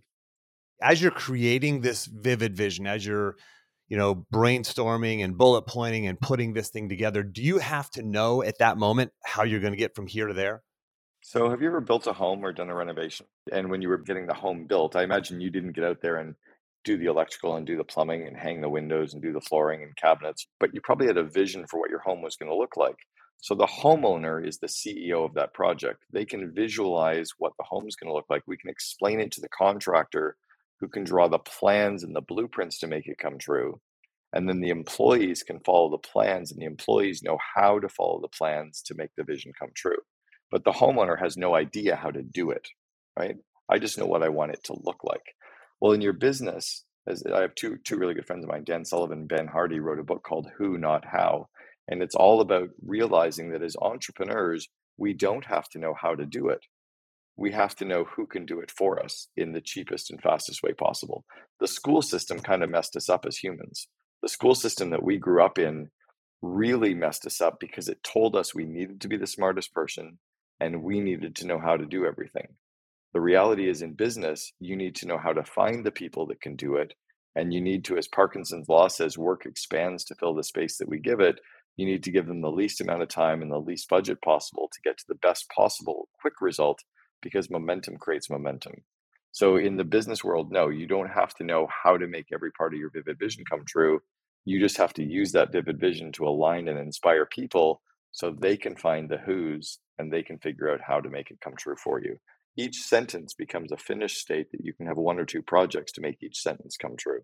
As 0.82 1.00
you're 1.00 1.10
creating 1.10 1.80
this 1.80 2.04
vivid 2.04 2.54
vision, 2.54 2.86
as 2.86 3.06
you're 3.06 3.36
you 3.92 3.98
know, 3.98 4.26
brainstorming 4.32 5.22
and 5.22 5.36
bullet 5.36 5.66
pointing 5.66 6.06
and 6.06 6.18
putting 6.18 6.54
this 6.54 6.70
thing 6.70 6.88
together, 6.88 7.22
do 7.22 7.42
you 7.42 7.58
have 7.58 7.90
to 7.90 8.00
know 8.00 8.42
at 8.42 8.56
that 8.56 8.78
moment 8.78 9.12
how 9.22 9.42
you're 9.42 9.60
going 9.60 9.74
to 9.74 9.78
get 9.78 9.94
from 9.94 10.06
here 10.06 10.28
to 10.28 10.32
there? 10.32 10.62
So, 11.20 11.50
have 11.50 11.60
you 11.60 11.68
ever 11.68 11.82
built 11.82 12.06
a 12.06 12.14
home 12.14 12.42
or 12.42 12.54
done 12.54 12.70
a 12.70 12.74
renovation? 12.74 13.26
And 13.52 13.70
when 13.70 13.82
you 13.82 13.90
were 13.90 13.98
getting 13.98 14.26
the 14.26 14.32
home 14.32 14.64
built, 14.66 14.96
I 14.96 15.02
imagine 15.02 15.42
you 15.42 15.50
didn't 15.50 15.72
get 15.72 15.84
out 15.84 16.00
there 16.00 16.16
and 16.16 16.34
do 16.84 16.96
the 16.96 17.04
electrical 17.04 17.56
and 17.56 17.66
do 17.66 17.76
the 17.76 17.84
plumbing 17.84 18.26
and 18.26 18.34
hang 18.34 18.62
the 18.62 18.70
windows 18.70 19.12
and 19.12 19.22
do 19.22 19.30
the 19.30 19.42
flooring 19.42 19.82
and 19.82 19.94
cabinets, 19.94 20.46
but 20.58 20.70
you 20.72 20.80
probably 20.80 21.06
had 21.06 21.18
a 21.18 21.22
vision 21.22 21.66
for 21.68 21.78
what 21.78 21.90
your 21.90 22.00
home 22.00 22.22
was 22.22 22.36
going 22.36 22.50
to 22.50 22.56
look 22.56 22.78
like. 22.78 22.96
So, 23.42 23.54
the 23.54 23.66
homeowner 23.66 24.42
is 24.42 24.56
the 24.56 24.68
CEO 24.68 25.22
of 25.22 25.34
that 25.34 25.52
project. 25.52 26.02
They 26.10 26.24
can 26.24 26.54
visualize 26.54 27.28
what 27.36 27.52
the 27.58 27.64
home 27.64 27.86
is 27.86 27.96
going 27.96 28.08
to 28.08 28.14
look 28.14 28.30
like. 28.30 28.42
We 28.46 28.56
can 28.56 28.70
explain 28.70 29.20
it 29.20 29.32
to 29.32 29.42
the 29.42 29.50
contractor 29.50 30.36
who 30.82 30.88
can 30.88 31.04
draw 31.04 31.28
the 31.28 31.38
plans 31.38 32.02
and 32.02 32.14
the 32.14 32.20
blueprints 32.20 32.80
to 32.80 32.88
make 32.88 33.06
it 33.06 33.16
come 33.16 33.38
true. 33.38 33.80
And 34.32 34.48
then 34.48 34.60
the 34.60 34.70
employees 34.70 35.44
can 35.44 35.60
follow 35.60 35.90
the 35.90 35.98
plans, 35.98 36.50
and 36.50 36.60
the 36.60 36.66
employees 36.66 37.22
know 37.22 37.38
how 37.54 37.78
to 37.78 37.88
follow 37.88 38.20
the 38.20 38.36
plans 38.36 38.82
to 38.86 38.94
make 38.96 39.10
the 39.16 39.22
vision 39.22 39.52
come 39.56 39.70
true. 39.76 39.98
But 40.50 40.64
the 40.64 40.72
homeowner 40.72 41.18
has 41.20 41.36
no 41.36 41.54
idea 41.54 41.94
how 41.94 42.10
to 42.10 42.22
do 42.22 42.50
it, 42.50 42.66
right? 43.16 43.36
I 43.70 43.78
just 43.78 43.96
know 43.96 44.06
what 44.06 44.24
I 44.24 44.28
want 44.28 44.52
it 44.52 44.64
to 44.64 44.76
look 44.82 45.04
like. 45.04 45.22
Well, 45.80 45.92
in 45.92 46.00
your 46.00 46.14
business, 46.14 46.84
as 47.06 47.22
I 47.32 47.42
have 47.42 47.54
two 47.54 47.76
two 47.84 47.96
really 47.96 48.14
good 48.14 48.26
friends 48.26 48.44
of 48.44 48.50
mine, 48.50 48.64
Dan 48.64 48.84
Sullivan, 48.84 49.26
Ben 49.26 49.46
Hardy, 49.46 49.78
wrote 49.78 50.00
a 50.00 50.04
book 50.04 50.24
called 50.24 50.50
Who 50.58 50.78
Not 50.78 51.04
How, 51.04 51.48
and 51.86 52.02
it's 52.02 52.16
all 52.16 52.40
about 52.40 52.70
realizing 52.84 53.50
that 53.50 53.62
as 53.62 53.76
entrepreneurs, 53.80 54.68
we 54.96 55.12
don't 55.12 55.44
have 55.44 55.68
to 55.70 55.78
know 55.78 55.94
how 55.94 56.16
to 56.16 56.26
do 56.26 56.48
it 56.48 56.64
we 57.36 57.52
have 57.52 57.74
to 57.76 57.84
know 57.84 58.04
who 58.04 58.26
can 58.26 58.44
do 58.44 58.60
it 58.60 58.70
for 58.70 59.02
us 59.02 59.28
in 59.36 59.52
the 59.52 59.60
cheapest 59.60 60.10
and 60.10 60.20
fastest 60.20 60.62
way 60.62 60.72
possible. 60.72 61.24
The 61.60 61.68
school 61.68 62.02
system 62.02 62.40
kind 62.40 62.62
of 62.62 62.70
messed 62.70 62.96
us 62.96 63.08
up 63.08 63.24
as 63.26 63.38
humans. 63.38 63.88
The 64.22 64.28
school 64.28 64.54
system 64.54 64.90
that 64.90 65.02
we 65.02 65.16
grew 65.16 65.42
up 65.42 65.58
in 65.58 65.90
really 66.42 66.94
messed 66.94 67.26
us 67.26 67.40
up 67.40 67.58
because 67.58 67.88
it 67.88 68.02
told 68.02 68.36
us 68.36 68.54
we 68.54 68.66
needed 68.66 69.00
to 69.00 69.08
be 69.08 69.16
the 69.16 69.26
smartest 69.26 69.72
person 69.72 70.18
and 70.60 70.82
we 70.82 71.00
needed 71.00 71.34
to 71.36 71.46
know 71.46 71.58
how 71.58 71.76
to 71.76 71.86
do 71.86 72.04
everything. 72.04 72.48
The 73.14 73.20
reality 73.20 73.68
is 73.68 73.82
in 73.82 73.94
business, 73.94 74.52
you 74.58 74.76
need 74.76 74.94
to 74.96 75.06
know 75.06 75.18
how 75.18 75.32
to 75.32 75.44
find 75.44 75.84
the 75.84 75.90
people 75.90 76.26
that 76.26 76.40
can 76.40 76.56
do 76.56 76.76
it. 76.76 76.94
And 77.34 77.52
you 77.52 77.60
need 77.60 77.84
to, 77.86 77.96
as 77.96 78.08
Parkinson's 78.08 78.68
law 78.68 78.88
says, 78.88 79.16
work 79.16 79.46
expands 79.46 80.04
to 80.04 80.14
fill 80.14 80.34
the 80.34 80.44
space 80.44 80.76
that 80.78 80.88
we 80.88 80.98
give 80.98 81.20
it. 81.20 81.40
You 81.76 81.86
need 81.86 82.02
to 82.04 82.10
give 82.10 82.26
them 82.26 82.42
the 82.42 82.50
least 82.50 82.80
amount 82.80 83.02
of 83.02 83.08
time 83.08 83.40
and 83.42 83.50
the 83.50 83.58
least 83.58 83.88
budget 83.88 84.20
possible 84.22 84.68
to 84.72 84.80
get 84.82 84.98
to 84.98 85.04
the 85.08 85.14
best 85.14 85.46
possible 85.54 86.08
quick 86.20 86.34
result 86.40 86.82
because 87.22 87.50
momentum 87.50 87.96
creates 87.96 88.30
momentum. 88.30 88.74
So 89.32 89.56
in 89.56 89.76
the 89.76 89.84
business 89.84 90.22
world, 90.22 90.52
no, 90.52 90.68
you 90.68 90.86
don't 90.86 91.08
have 91.08 91.34
to 91.36 91.44
know 91.44 91.66
how 91.82 91.96
to 91.96 92.06
make 92.06 92.26
every 92.32 92.52
part 92.52 92.74
of 92.74 92.78
your 92.78 92.90
vivid 92.90 93.18
vision 93.18 93.44
come 93.48 93.64
true. 93.64 94.00
You 94.44 94.60
just 94.60 94.76
have 94.76 94.92
to 94.94 95.04
use 95.04 95.32
that 95.32 95.52
vivid 95.52 95.80
vision 95.80 96.12
to 96.12 96.26
align 96.26 96.68
and 96.68 96.78
inspire 96.78 97.24
people 97.24 97.80
so 98.10 98.30
they 98.30 98.56
can 98.56 98.76
find 98.76 99.08
the 99.08 99.16
who's 99.16 99.78
and 99.98 100.12
they 100.12 100.22
can 100.22 100.38
figure 100.38 100.70
out 100.70 100.80
how 100.86 101.00
to 101.00 101.08
make 101.08 101.30
it 101.30 101.40
come 101.40 101.54
true 101.56 101.76
for 101.82 102.00
you. 102.00 102.18
Each 102.56 102.82
sentence 102.82 103.32
becomes 103.32 103.72
a 103.72 103.78
finished 103.78 104.18
state 104.18 104.50
that 104.52 104.62
you 104.62 104.74
can 104.74 104.86
have 104.86 104.98
one 104.98 105.18
or 105.18 105.24
two 105.24 105.40
projects 105.40 105.92
to 105.92 106.02
make 106.02 106.22
each 106.22 106.38
sentence 106.42 106.76
come 106.76 106.96
true. 106.98 107.20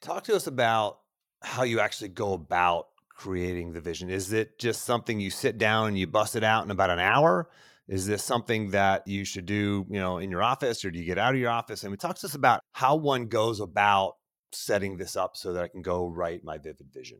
Talk 0.00 0.24
to 0.24 0.36
us 0.36 0.46
about 0.46 1.00
how 1.42 1.64
you 1.64 1.80
actually 1.80 2.10
go 2.10 2.34
about 2.34 2.88
creating 3.10 3.72
the 3.72 3.80
vision. 3.80 4.10
Is 4.10 4.32
it 4.32 4.58
just 4.58 4.84
something 4.84 5.18
you 5.18 5.30
sit 5.30 5.58
down 5.58 5.88
and 5.88 5.98
you 5.98 6.06
bust 6.06 6.36
it 6.36 6.44
out 6.44 6.64
in 6.64 6.70
about 6.70 6.90
an 6.90 7.00
hour? 7.00 7.48
Is 7.88 8.06
this 8.06 8.24
something 8.24 8.70
that 8.70 9.06
you 9.06 9.24
should 9.24 9.46
do, 9.46 9.86
you 9.88 10.00
know, 10.00 10.18
in 10.18 10.30
your 10.30 10.42
office 10.42 10.84
or 10.84 10.90
do 10.90 10.98
you 10.98 11.04
get 11.04 11.18
out 11.18 11.34
of 11.34 11.40
your 11.40 11.50
office? 11.50 11.84
And 11.84 11.92
we 11.92 11.96
talk 11.96 12.18
to 12.18 12.26
us 12.26 12.34
about 12.34 12.60
how 12.72 12.96
one 12.96 13.26
goes 13.26 13.60
about 13.60 14.14
setting 14.52 14.96
this 14.96 15.14
up 15.14 15.36
so 15.36 15.52
that 15.52 15.62
I 15.62 15.68
can 15.68 15.82
go 15.82 16.08
write 16.08 16.42
my 16.42 16.58
vivid 16.58 16.88
vision. 16.92 17.18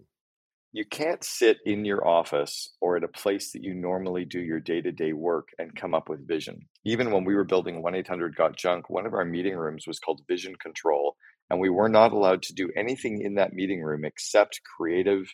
You 0.72 0.84
can't 0.84 1.22
sit 1.22 1.58
in 1.64 1.84
your 1.84 2.06
office 2.06 2.74
or 2.80 2.96
at 2.96 3.04
a 3.04 3.08
place 3.08 3.52
that 3.52 3.62
you 3.62 3.74
normally 3.74 4.24
do 4.24 4.40
your 4.40 4.58
day 4.58 4.80
to 4.80 4.90
day 4.90 5.12
work 5.12 5.48
and 5.58 5.74
come 5.74 5.94
up 5.94 6.08
with 6.08 6.26
vision. 6.26 6.66
Even 6.84 7.12
when 7.12 7.24
we 7.24 7.34
were 7.34 7.44
building 7.44 7.80
1 7.80 7.94
800 7.94 8.34
Got 8.34 8.56
Junk, 8.56 8.90
one 8.90 9.06
of 9.06 9.14
our 9.14 9.24
meeting 9.24 9.56
rooms 9.56 9.84
was 9.86 10.00
called 10.00 10.22
Vision 10.28 10.56
Control. 10.56 11.16
And 11.48 11.60
we 11.60 11.70
were 11.70 11.88
not 11.88 12.12
allowed 12.12 12.42
to 12.42 12.52
do 12.52 12.72
anything 12.76 13.22
in 13.22 13.36
that 13.36 13.52
meeting 13.52 13.82
room 13.82 14.04
except 14.04 14.60
creative 14.76 15.32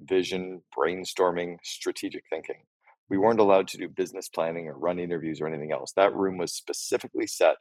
vision, 0.00 0.62
brainstorming, 0.78 1.56
strategic 1.64 2.22
thinking 2.30 2.62
we 3.10 3.18
weren't 3.18 3.40
allowed 3.40 3.68
to 3.68 3.78
do 3.78 3.88
business 3.88 4.28
planning 4.28 4.68
or 4.68 4.78
run 4.78 4.98
interviews 4.98 5.40
or 5.40 5.46
anything 5.46 5.72
else. 5.72 5.92
That 5.96 6.14
room 6.14 6.38
was 6.38 6.52
specifically 6.52 7.26
set 7.26 7.56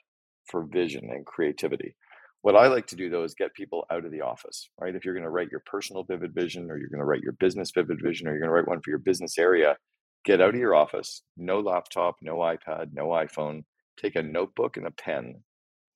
for 0.49 0.63
vision 0.63 1.09
and 1.11 1.25
creativity. 1.25 1.95
What 2.41 2.55
I 2.55 2.67
like 2.67 2.87
to 2.87 2.95
do 2.95 3.09
though 3.09 3.23
is 3.23 3.33
get 3.33 3.53
people 3.53 3.85
out 3.91 4.05
of 4.05 4.11
the 4.11 4.21
office, 4.21 4.69
right? 4.79 4.95
If 4.95 5.03
you're 5.03 5.13
going 5.13 5.23
to 5.23 5.29
write 5.29 5.51
your 5.51 5.63
personal 5.65 6.03
vivid 6.03 6.33
vision 6.33 6.69
or 6.69 6.77
you're 6.77 6.89
going 6.89 6.99
to 6.99 7.05
write 7.05 7.21
your 7.21 7.33
business 7.33 7.71
vivid 7.73 7.99
vision 8.01 8.27
or 8.27 8.31
you're 8.31 8.39
going 8.39 8.49
to 8.49 8.53
write 8.53 8.67
one 8.67 8.81
for 8.81 8.89
your 8.89 8.99
business 8.99 9.37
area, 9.37 9.75
get 10.23 10.41
out 10.41 10.53
of 10.53 10.59
your 10.59 10.75
office, 10.75 11.23
no 11.35 11.59
laptop, 11.59 12.15
no 12.21 12.35
iPad, 12.37 12.89
no 12.93 13.07
iPhone, 13.07 13.63
take 14.01 14.15
a 14.15 14.23
notebook 14.23 14.77
and 14.77 14.87
a 14.87 14.91
pen 14.91 15.43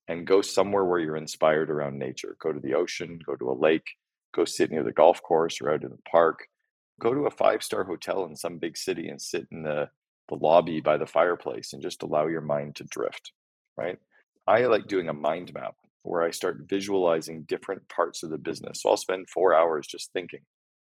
and 0.08 0.26
go 0.26 0.42
somewhere 0.42 0.84
where 0.84 0.98
you're 0.98 1.16
inspired 1.16 1.70
around 1.70 1.98
nature. 1.98 2.36
Go 2.40 2.52
to 2.52 2.60
the 2.60 2.74
ocean, 2.74 3.18
go 3.24 3.36
to 3.36 3.50
a 3.50 3.58
lake, 3.58 3.86
go 4.34 4.44
sit 4.44 4.70
near 4.70 4.82
the 4.82 4.92
golf 4.92 5.22
course 5.22 5.60
or 5.60 5.70
out 5.70 5.84
in 5.84 5.90
the 5.90 5.98
park. 6.10 6.48
Go 7.02 7.14
to 7.14 7.26
a 7.26 7.30
five 7.30 7.64
star 7.64 7.82
hotel 7.82 8.24
in 8.26 8.36
some 8.36 8.58
big 8.58 8.76
city 8.76 9.08
and 9.08 9.20
sit 9.20 9.48
in 9.50 9.64
the, 9.64 9.88
the 10.28 10.36
lobby 10.36 10.80
by 10.80 10.96
the 10.96 11.06
fireplace 11.06 11.72
and 11.72 11.82
just 11.82 12.02
allow 12.04 12.28
your 12.28 12.40
mind 12.40 12.76
to 12.76 12.84
drift, 12.84 13.32
right? 13.76 13.98
I 14.46 14.66
like 14.66 14.86
doing 14.86 15.08
a 15.08 15.12
mind 15.14 15.52
map 15.52 15.74
where 16.04 16.22
I 16.22 16.30
start 16.30 16.68
visualizing 16.68 17.42
different 17.42 17.88
parts 17.88 18.22
of 18.22 18.30
the 18.30 18.38
business. 18.38 18.82
So 18.82 18.90
I'll 18.90 18.96
spend 18.96 19.28
four 19.30 19.52
hours 19.52 19.86
just 19.86 20.12
thinking, 20.12 20.40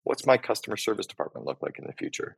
what's 0.05 0.27
my 0.27 0.37
customer 0.37 0.77
service 0.77 1.07
department 1.07 1.47
look 1.47 1.63
like 1.63 1.79
in 1.79 1.87
the 1.87 1.95
future? 1.95 2.37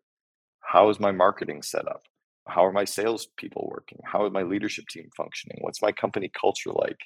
How 0.61 0.89
is 0.89 1.01
my 1.01 1.13
marketing 1.13 1.63
set 1.63 1.89
up? 1.89 2.05
How 2.47 2.65
are 2.65 2.73
my 2.73 2.85
salespeople 2.85 3.69
working? 3.73 3.99
How 4.05 4.27
is 4.27 4.33
my 4.33 4.43
leadership 4.43 4.87
team 4.89 5.09
functioning? 5.17 5.59
What's 5.63 5.83
my 5.83 5.93
company 5.93 6.31
culture 6.39 6.71
like? 6.71 6.99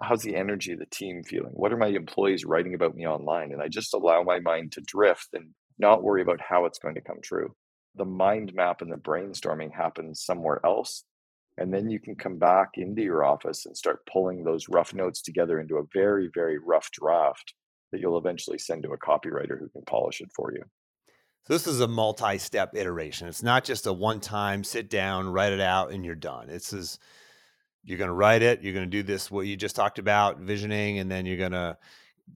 How's 0.00 0.22
the 0.22 0.36
energy 0.36 0.72
of 0.72 0.78
the 0.78 0.86
team 0.86 1.22
feeling? 1.22 1.52
What 1.52 1.72
are 1.72 1.76
my 1.76 1.88
employees 1.88 2.44
writing 2.44 2.74
about 2.74 2.94
me 2.94 3.06
online? 3.06 3.52
And 3.52 3.60
I 3.62 3.68
just 3.68 3.94
allow 3.94 4.22
my 4.22 4.40
mind 4.40 4.72
to 4.72 4.80
drift 4.80 5.28
and 5.34 5.50
not 5.78 6.02
worry 6.02 6.22
about 6.22 6.40
how 6.40 6.64
it's 6.64 6.78
going 6.78 6.94
to 6.94 7.00
come 7.00 7.18
true. 7.22 7.54
The 7.96 8.04
mind 8.04 8.52
map 8.54 8.82
and 8.82 8.90
the 8.90 8.96
brainstorming 8.96 9.72
happens 9.72 10.24
somewhere 10.24 10.60
else 10.64 11.04
and 11.56 11.72
then 11.72 11.88
you 11.88 12.00
can 12.00 12.16
come 12.16 12.38
back 12.38 12.70
into 12.74 13.02
your 13.02 13.24
office 13.24 13.66
and 13.66 13.76
start 13.76 14.06
pulling 14.12 14.42
those 14.42 14.68
rough 14.68 14.92
notes 14.92 15.22
together 15.22 15.60
into 15.60 15.76
a 15.76 15.84
very, 15.92 16.28
very 16.34 16.58
rough 16.58 16.90
draft 16.90 17.54
that 17.92 18.00
you'll 18.00 18.18
eventually 18.18 18.58
send 18.58 18.82
to 18.82 18.92
a 18.92 18.98
copywriter 18.98 19.58
who 19.58 19.68
can 19.68 19.82
polish 19.86 20.20
it 20.20 20.30
for 20.34 20.52
you. 20.52 20.62
So 21.46 21.52
this 21.52 21.66
is 21.66 21.80
a 21.80 21.86
multi-step 21.86 22.74
iteration. 22.74 23.28
It's 23.28 23.42
not 23.42 23.64
just 23.64 23.86
a 23.86 23.92
one-time 23.92 24.64
sit 24.64 24.90
down, 24.90 25.28
write 25.28 25.52
it 25.52 25.60
out, 25.60 25.92
and 25.92 26.04
you're 26.04 26.14
done. 26.14 26.48
It's 26.48 26.72
is 26.72 26.98
you're 27.84 27.98
going 27.98 28.08
to 28.08 28.14
write 28.14 28.42
it. 28.42 28.62
You're 28.62 28.72
going 28.72 28.90
to 28.90 28.90
do 28.90 29.02
this 29.02 29.30
what 29.30 29.46
you 29.46 29.56
just 29.56 29.76
talked 29.76 29.98
about, 29.98 30.40
visioning, 30.40 30.98
and 30.98 31.10
then 31.10 31.26
you're 31.26 31.36
going 31.36 31.52
to 31.52 31.76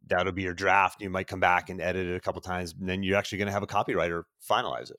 that'll 0.08 0.32
be 0.32 0.42
your 0.42 0.54
draft. 0.54 1.00
You 1.00 1.10
might 1.10 1.26
come 1.26 1.40
back 1.40 1.70
and 1.70 1.80
edit 1.80 2.06
it 2.06 2.16
a 2.16 2.20
couple 2.20 2.40
times, 2.40 2.74
and 2.78 2.88
then 2.88 3.02
you're 3.02 3.16
actually 3.16 3.38
going 3.38 3.46
to 3.46 3.52
have 3.52 3.62
a 3.62 3.66
copywriter 3.66 4.24
finalize 4.48 4.90
it. 4.90 4.98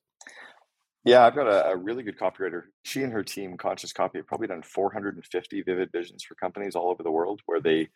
Yeah, 1.06 1.26
I've 1.26 1.36
got 1.36 1.48
a, 1.48 1.70
a 1.72 1.78
really 1.78 2.04
good 2.04 2.20
copywriter. 2.20 2.64
She 2.84 3.04
and 3.04 3.14
her 3.14 3.24
team, 3.24 3.58
Conscious 3.58 3.94
Copy, 3.94 4.20
have 4.20 4.28
probably 4.28 4.48
done 4.48 4.62
450 4.62 5.62
vivid 5.62 5.90
visions 5.92 6.24
for 6.24 6.36
companies 6.36 6.76
all 6.76 6.90
over 6.90 7.04
the 7.04 7.12
world 7.12 7.42
where 7.46 7.62
they 7.62 7.88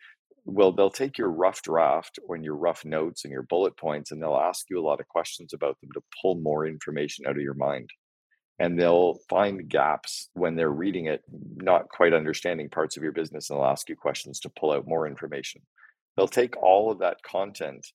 will 0.46 0.72
they'll 0.72 0.90
take 0.90 1.16
your 1.16 1.30
rough 1.30 1.62
draft 1.62 2.18
or 2.26 2.36
your 2.36 2.56
rough 2.56 2.84
notes 2.84 3.24
and 3.24 3.32
your 3.32 3.42
bullet 3.42 3.76
points 3.76 4.10
and 4.10 4.22
they'll 4.22 4.36
ask 4.36 4.66
you 4.68 4.78
a 4.78 4.86
lot 4.86 5.00
of 5.00 5.08
questions 5.08 5.54
about 5.54 5.80
them 5.80 5.90
to 5.94 6.02
pull 6.20 6.34
more 6.34 6.66
information 6.66 7.26
out 7.26 7.36
of 7.36 7.42
your 7.42 7.54
mind. 7.54 7.88
And 8.58 8.78
they'll 8.78 9.18
find 9.28 9.68
gaps 9.68 10.30
when 10.34 10.54
they're 10.54 10.70
reading 10.70 11.06
it, 11.06 11.22
not 11.56 11.88
quite 11.88 12.14
understanding 12.14 12.68
parts 12.68 12.96
of 12.96 13.02
your 13.02 13.12
business, 13.12 13.50
and 13.50 13.58
they'll 13.58 13.66
ask 13.66 13.88
you 13.88 13.96
questions 13.96 14.38
to 14.40 14.52
pull 14.58 14.72
out 14.72 14.86
more 14.86 15.08
information. 15.08 15.60
They'll 16.16 16.28
take 16.28 16.56
all 16.56 16.90
of 16.90 17.00
that 17.00 17.18
content 17.22 17.86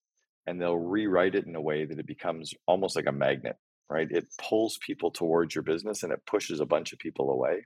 and 0.45 0.59
they'll 0.59 0.77
rewrite 0.77 1.35
it 1.35 1.45
in 1.45 1.55
a 1.55 1.61
way 1.61 1.85
that 1.85 1.99
it 1.99 2.07
becomes 2.07 2.53
almost 2.67 2.95
like 2.95 3.07
a 3.07 3.11
magnet 3.11 3.55
right? 3.89 4.07
It 4.09 4.27
pulls 4.37 4.77
people 4.85 5.11
towards 5.11 5.55
your 5.55 5.63
business 5.63 6.03
and 6.03 6.13
it 6.13 6.25
pushes 6.25 6.59
a 6.59 6.65
bunch 6.65 6.93
of 6.93 6.99
people 6.99 7.31
away. 7.31 7.65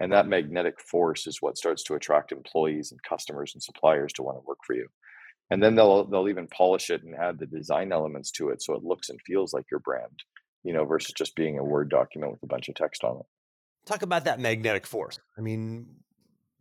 And 0.00 0.12
that 0.12 0.22
mm-hmm. 0.22 0.30
magnetic 0.30 0.80
force 0.80 1.26
is 1.26 1.38
what 1.40 1.58
starts 1.58 1.84
to 1.84 1.94
attract 1.94 2.32
employees 2.32 2.90
and 2.90 3.02
customers 3.02 3.52
and 3.54 3.62
suppliers 3.62 4.12
to 4.14 4.22
want 4.22 4.38
to 4.38 4.46
work 4.46 4.58
for 4.66 4.74
you. 4.74 4.88
And 5.50 5.62
then 5.62 5.74
they'll 5.74 6.04
they'll 6.04 6.28
even 6.28 6.46
polish 6.46 6.90
it 6.90 7.02
and 7.02 7.14
add 7.14 7.38
the 7.38 7.46
design 7.46 7.92
elements 7.92 8.30
to 8.32 8.50
it 8.50 8.62
so 8.62 8.74
it 8.74 8.84
looks 8.84 9.08
and 9.08 9.18
feels 9.26 9.52
like 9.52 9.64
your 9.70 9.80
brand, 9.80 10.22
you 10.62 10.72
know, 10.72 10.84
versus 10.84 11.12
just 11.16 11.34
being 11.34 11.58
a 11.58 11.64
Word 11.64 11.90
document 11.90 12.32
with 12.32 12.42
a 12.42 12.46
bunch 12.46 12.68
of 12.68 12.76
text 12.76 13.02
on 13.02 13.16
it. 13.16 13.26
Talk 13.84 14.02
about 14.02 14.24
that 14.24 14.38
magnetic 14.38 14.86
force. 14.86 15.18
I 15.36 15.40
mean, 15.40 15.86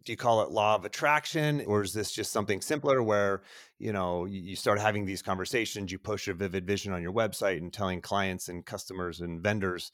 do 0.05 0.11
you 0.11 0.17
call 0.17 0.41
it 0.41 0.51
law 0.51 0.75
of 0.75 0.85
attraction 0.85 1.63
or 1.67 1.81
is 1.81 1.93
this 1.93 2.11
just 2.11 2.31
something 2.31 2.61
simpler 2.61 3.03
where 3.03 3.41
you 3.77 3.91
know 3.91 4.25
you 4.25 4.55
start 4.55 4.79
having 4.79 5.05
these 5.05 5.21
conversations 5.21 5.91
you 5.91 5.99
post 5.99 6.27
your 6.27 6.35
vivid 6.35 6.65
vision 6.65 6.93
on 6.93 7.01
your 7.01 7.13
website 7.13 7.57
and 7.57 7.73
telling 7.73 8.01
clients 8.01 8.49
and 8.49 8.65
customers 8.65 9.21
and 9.21 9.41
vendors 9.41 9.91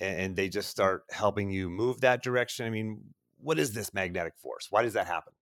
and 0.00 0.36
they 0.36 0.48
just 0.48 0.70
start 0.70 1.02
helping 1.10 1.50
you 1.50 1.68
move 1.68 2.00
that 2.00 2.22
direction? 2.22 2.66
I 2.66 2.70
mean 2.70 3.00
what 3.40 3.58
is 3.58 3.72
this 3.72 3.94
magnetic 3.94 4.34
force? 4.42 4.66
Why 4.70 4.82
does 4.82 4.94
that 4.94 5.06
happen? 5.06 5.32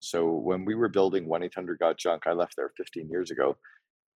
So 0.00 0.32
when 0.32 0.64
we 0.64 0.74
were 0.74 0.88
building 0.88 1.26
1-800-got-junk 1.26 2.26
i 2.26 2.32
left 2.32 2.54
there 2.56 2.70
15 2.76 3.08
years 3.08 3.30
ago 3.30 3.56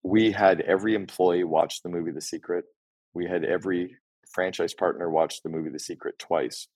we 0.03 0.31
had 0.31 0.61
every 0.61 0.95
employee 0.95 1.43
watch 1.43 1.83
the 1.83 1.89
movie 1.89 2.11
the 2.11 2.21
secret. 2.21 2.65
We 3.13 3.27
had 3.27 3.45
every 3.45 3.97
franchise 4.31 4.73
partner 4.73 5.09
watch 5.09 5.43
the 5.43 5.49
movie 5.49 5.69
the 5.69 5.79
secret 5.79 6.17
twice 6.17 6.67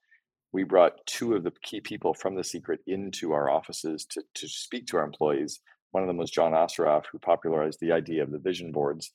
we 0.56 0.64
brought 0.64 1.06
two 1.06 1.34
of 1.34 1.44
the 1.44 1.52
key 1.64 1.82
people 1.82 2.14
from 2.14 2.34
the 2.34 2.44
secret 2.44 2.80
into 2.88 3.34
our 3.34 3.50
offices 3.50 4.06
to, 4.10 4.24
to 4.36 4.48
speak 4.48 4.88
to 4.88 4.96
our 4.96 5.04
employees. 5.04 5.60
One 5.92 6.02
of 6.02 6.08
them 6.08 6.16
was 6.16 6.32
John 6.32 6.54
Assaraf, 6.54 7.04
who 7.12 7.20
popularized 7.20 7.80
the 7.82 7.92
idea 7.92 8.24
of 8.24 8.32
the 8.32 8.40
vision 8.40 8.72
boards. 8.72 9.12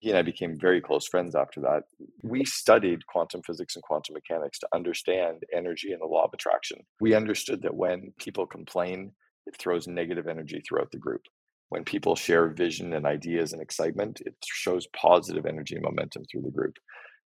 He 0.00 0.10
and 0.10 0.18
I 0.18 0.22
became 0.22 0.58
very 0.60 0.82
close 0.82 1.08
friends 1.08 1.34
after 1.34 1.62
that. 1.62 1.84
We 2.22 2.44
studied 2.44 3.06
quantum 3.06 3.40
physics 3.40 3.74
and 3.74 3.82
quantum 3.82 4.12
mechanics 4.12 4.58
to 4.58 4.68
understand 4.74 5.44
energy 5.50 5.92
and 5.92 6.02
the 6.02 6.06
law 6.06 6.24
of 6.24 6.34
attraction. 6.34 6.80
We 7.00 7.14
understood 7.14 7.62
that 7.62 7.74
when 7.74 8.12
people 8.18 8.46
complain, 8.46 9.12
it 9.46 9.56
throws 9.58 9.88
negative 9.88 10.26
energy 10.28 10.60
throughout 10.60 10.90
the 10.90 10.98
group. 10.98 11.22
When 11.70 11.84
people 11.84 12.16
share 12.16 12.48
vision 12.48 12.92
and 12.92 13.06
ideas 13.06 13.54
and 13.54 13.62
excitement, 13.62 14.20
it 14.26 14.34
shows 14.44 14.86
positive 14.94 15.46
energy 15.46 15.74
and 15.76 15.84
momentum 15.84 16.24
through 16.30 16.42
the 16.42 16.50
group 16.50 16.76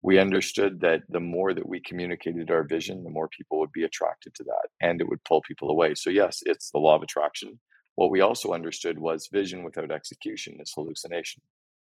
we 0.02 0.18
understood 0.18 0.80
that 0.80 1.02
the 1.08 1.20
more 1.20 1.54
that 1.54 1.68
we 1.68 1.80
communicated 1.80 2.50
our 2.50 2.64
vision, 2.64 3.04
the 3.04 3.10
more 3.10 3.28
people 3.28 3.60
would 3.60 3.72
be 3.72 3.84
attracted 3.84 4.34
to 4.34 4.44
that 4.44 4.68
and 4.80 5.00
it 5.00 5.08
would 5.08 5.22
pull 5.24 5.40
people 5.42 5.70
away. 5.70 5.94
So, 5.94 6.10
yes, 6.10 6.42
it's 6.44 6.70
the 6.70 6.78
law 6.78 6.96
of 6.96 7.02
attraction. 7.02 7.60
What 7.94 8.10
we 8.10 8.20
also 8.20 8.52
understood 8.52 8.98
was 8.98 9.28
vision 9.32 9.62
without 9.62 9.92
execution 9.92 10.56
is 10.60 10.72
hallucination, 10.74 11.42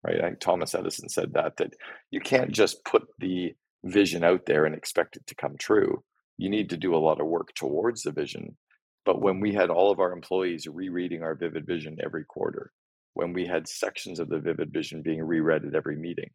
right? 0.03 0.19
I, 0.19 0.27
think 0.27 0.39
Thomas 0.39 0.73
Edison 0.73 1.07
said 1.07 1.33
that, 1.33 1.57
that 1.57 1.73
you 2.09 2.19
can't 2.19 2.51
just 2.51 2.83
put 2.83 3.03
the 3.19 3.53
vision 3.83 4.23
out 4.23 4.45
there 4.45 4.65
and 4.65 4.73
expect 4.73 5.15
it 5.15 5.27
to 5.27 5.35
come 5.35 5.55
true. 5.59 6.03
You 6.37 6.49
need 6.49 6.71
to 6.71 6.77
do 6.77 6.95
a 6.95 6.97
lot 6.97 7.21
of 7.21 7.27
work 7.27 7.53
towards 7.53 8.01
the 8.01 8.11
vision. 8.11 8.57
But 9.05 9.21
when 9.21 9.39
we 9.39 9.53
had 9.53 9.69
all 9.69 9.91
of 9.91 9.99
our 9.99 10.13
employees 10.13 10.67
rereading 10.67 11.21
our 11.21 11.35
vivid 11.35 11.67
vision 11.67 11.97
every 12.03 12.25
quarter, 12.25 12.71
when 13.13 13.33
we 13.33 13.45
had 13.45 13.67
sections 13.67 14.19
of 14.19 14.29
the 14.29 14.39
vivid 14.39 14.71
vision 14.73 15.01
being 15.01 15.21
reread 15.21 15.65
at 15.65 15.75
every 15.75 15.95
meeting, 15.95 16.29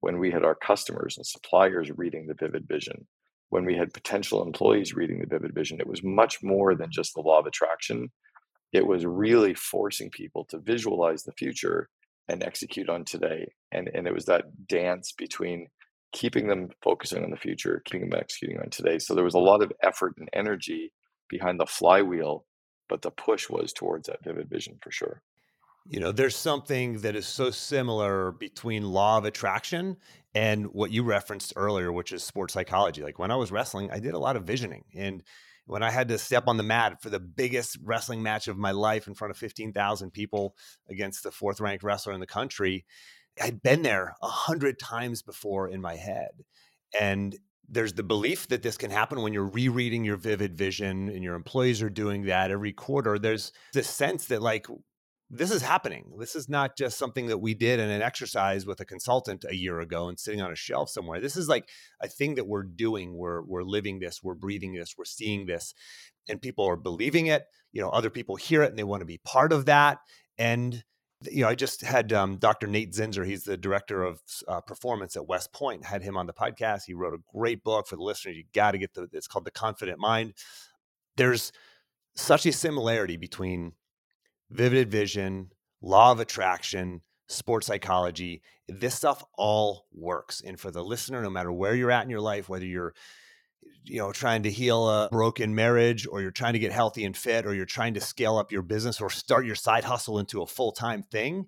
when 0.00 0.18
we 0.18 0.30
had 0.30 0.44
our 0.44 0.54
customers 0.54 1.16
and 1.16 1.26
suppliers 1.26 1.90
reading 1.96 2.26
the 2.26 2.34
vivid 2.34 2.66
vision, 2.68 3.06
when 3.50 3.64
we 3.64 3.76
had 3.76 3.92
potential 3.94 4.42
employees 4.42 4.94
reading 4.94 5.20
the 5.20 5.26
vivid 5.26 5.54
vision, 5.54 5.80
it 5.80 5.86
was 5.86 6.02
much 6.02 6.42
more 6.42 6.74
than 6.74 6.90
just 6.90 7.14
the 7.14 7.20
law 7.20 7.38
of 7.38 7.46
attraction. 7.46 8.10
It 8.72 8.86
was 8.86 9.06
really 9.06 9.54
forcing 9.54 10.10
people 10.10 10.44
to 10.46 10.58
visualize 10.58 11.22
the 11.22 11.32
future 11.32 11.88
and 12.28 12.42
execute 12.42 12.88
on 12.88 13.04
today. 13.04 13.50
And, 13.72 13.90
and 13.94 14.06
it 14.06 14.12
was 14.12 14.26
that 14.26 14.66
dance 14.66 15.12
between 15.12 15.68
keeping 16.12 16.46
them 16.46 16.68
focusing 16.82 17.24
on 17.24 17.30
the 17.30 17.36
future, 17.36 17.82
keeping 17.84 18.10
them 18.10 18.18
executing 18.20 18.58
on 18.60 18.70
today. 18.70 18.98
So 18.98 19.14
there 19.14 19.24
was 19.24 19.34
a 19.34 19.38
lot 19.38 19.62
of 19.62 19.72
effort 19.82 20.14
and 20.18 20.28
energy 20.32 20.92
behind 21.28 21.58
the 21.58 21.66
flywheel, 21.66 22.44
but 22.88 23.02
the 23.02 23.10
push 23.10 23.48
was 23.48 23.72
towards 23.72 24.08
that 24.08 24.22
vivid 24.22 24.48
vision 24.50 24.78
for 24.82 24.90
sure 24.90 25.22
you 25.88 26.00
know 26.00 26.12
there's 26.12 26.36
something 26.36 26.98
that 26.98 27.16
is 27.16 27.26
so 27.26 27.50
similar 27.50 28.32
between 28.32 28.84
law 28.84 29.18
of 29.18 29.24
attraction 29.24 29.96
and 30.34 30.66
what 30.66 30.90
you 30.90 31.02
referenced 31.02 31.52
earlier 31.56 31.90
which 31.90 32.12
is 32.12 32.22
sports 32.22 32.54
psychology. 32.54 33.02
Like 33.02 33.18
when 33.18 33.30
i 33.30 33.36
was 33.36 33.50
wrestling 33.50 33.90
i 33.90 33.98
did 33.98 34.14
a 34.14 34.18
lot 34.18 34.36
of 34.36 34.44
visioning. 34.44 34.84
And 34.94 35.22
when 35.66 35.82
i 35.82 35.90
had 35.90 36.08
to 36.08 36.18
step 36.18 36.44
on 36.46 36.56
the 36.58 36.62
mat 36.62 37.02
for 37.02 37.10
the 37.10 37.20
biggest 37.20 37.78
wrestling 37.82 38.22
match 38.22 38.48
of 38.48 38.58
my 38.58 38.70
life 38.70 39.06
in 39.08 39.14
front 39.14 39.30
of 39.30 39.38
15,000 39.38 40.10
people 40.10 40.54
against 40.88 41.22
the 41.22 41.30
fourth 41.30 41.60
ranked 41.60 41.82
wrestler 41.82 42.12
in 42.12 42.20
the 42.20 42.26
country 42.26 42.84
i'd 43.40 43.62
been 43.62 43.82
there 43.82 44.14
a 44.22 44.28
hundred 44.28 44.78
times 44.78 45.22
before 45.22 45.68
in 45.68 45.80
my 45.80 45.96
head. 45.96 46.30
And 46.98 47.36
there's 47.68 47.92
the 47.92 48.02
belief 48.02 48.48
that 48.48 48.62
this 48.62 48.78
can 48.78 48.90
happen 48.90 49.20
when 49.20 49.34
you're 49.34 49.44
rereading 49.44 50.04
your 50.04 50.16
vivid 50.16 50.56
vision 50.56 51.08
and 51.08 51.22
your 51.22 51.34
employees 51.34 51.82
are 51.82 51.90
doing 51.90 52.24
that 52.24 52.50
every 52.50 52.72
quarter. 52.72 53.18
There's 53.18 53.52
this 53.74 53.88
sense 53.88 54.26
that 54.26 54.40
like 54.40 54.66
this 55.30 55.50
is 55.50 55.60
happening. 55.60 56.12
This 56.18 56.34
is 56.34 56.48
not 56.48 56.76
just 56.76 56.96
something 56.96 57.26
that 57.26 57.38
we 57.38 57.52
did 57.52 57.80
in 57.80 57.90
an 57.90 58.00
exercise 58.00 58.64
with 58.64 58.80
a 58.80 58.86
consultant 58.86 59.44
a 59.48 59.54
year 59.54 59.80
ago 59.80 60.08
and 60.08 60.18
sitting 60.18 60.40
on 60.40 60.50
a 60.50 60.56
shelf 60.56 60.88
somewhere. 60.88 61.20
This 61.20 61.36
is 61.36 61.48
like 61.48 61.68
a 62.00 62.08
thing 62.08 62.36
that 62.36 62.46
we're 62.46 62.62
doing. 62.62 63.14
We're 63.14 63.42
we're 63.42 63.62
living 63.62 63.98
this. 63.98 64.22
We're 64.22 64.34
breathing 64.34 64.72
this. 64.72 64.94
We're 64.96 65.04
seeing 65.04 65.46
this, 65.46 65.74
and 66.28 66.40
people 66.40 66.66
are 66.66 66.76
believing 66.76 67.26
it. 67.26 67.44
You 67.72 67.82
know, 67.82 67.90
other 67.90 68.10
people 68.10 68.36
hear 68.36 68.62
it 68.62 68.70
and 68.70 68.78
they 68.78 68.84
want 68.84 69.02
to 69.02 69.06
be 69.06 69.18
part 69.18 69.52
of 69.52 69.66
that. 69.66 69.98
And 70.38 70.82
you 71.22 71.42
know, 71.42 71.48
I 71.48 71.54
just 71.54 71.82
had 71.82 72.12
um, 72.12 72.38
Dr. 72.38 72.66
Nate 72.66 72.92
Zinsser. 72.92 73.26
He's 73.26 73.44
the 73.44 73.56
director 73.56 74.04
of 74.04 74.20
uh, 74.46 74.60
performance 74.60 75.16
at 75.16 75.26
West 75.26 75.52
Point. 75.52 75.84
Had 75.84 76.02
him 76.02 76.16
on 76.16 76.26
the 76.26 76.32
podcast. 76.32 76.84
He 76.86 76.94
wrote 76.94 77.12
a 77.12 77.36
great 77.36 77.64
book 77.64 77.88
for 77.88 77.96
the 77.96 78.02
listeners. 78.02 78.36
You 78.36 78.44
got 78.54 78.70
to 78.70 78.78
get 78.78 78.94
the. 78.94 79.08
It's 79.12 79.26
called 79.26 79.44
The 79.44 79.50
Confident 79.50 79.98
Mind. 79.98 80.34
There's 81.16 81.52
such 82.14 82.46
a 82.46 82.52
similarity 82.52 83.16
between 83.16 83.72
vivid 84.50 84.90
vision, 84.90 85.50
law 85.80 86.12
of 86.12 86.20
attraction, 86.20 87.02
sports 87.28 87.66
psychology. 87.66 88.42
This 88.68 88.94
stuff 88.94 89.24
all 89.36 89.86
works. 89.92 90.42
And 90.44 90.58
for 90.58 90.70
the 90.70 90.84
listener, 90.84 91.22
no 91.22 91.30
matter 91.30 91.52
where 91.52 91.74
you're 91.74 91.90
at 91.90 92.04
in 92.04 92.10
your 92.10 92.20
life, 92.20 92.48
whether 92.48 92.66
you're 92.66 92.94
you 93.84 93.98
know 93.98 94.12
trying 94.12 94.42
to 94.42 94.50
heal 94.50 94.88
a 94.88 95.08
broken 95.10 95.54
marriage 95.54 96.06
or 96.06 96.20
you're 96.20 96.30
trying 96.30 96.52
to 96.52 96.58
get 96.58 96.72
healthy 96.72 97.04
and 97.04 97.16
fit 97.16 97.46
or 97.46 97.54
you're 97.54 97.64
trying 97.64 97.94
to 97.94 98.00
scale 98.00 98.36
up 98.36 98.52
your 98.52 98.62
business 98.62 99.00
or 99.00 99.08
start 99.08 99.46
your 99.46 99.54
side 99.54 99.84
hustle 99.84 100.18
into 100.18 100.42
a 100.42 100.46
full-time 100.46 101.02
thing 101.02 101.46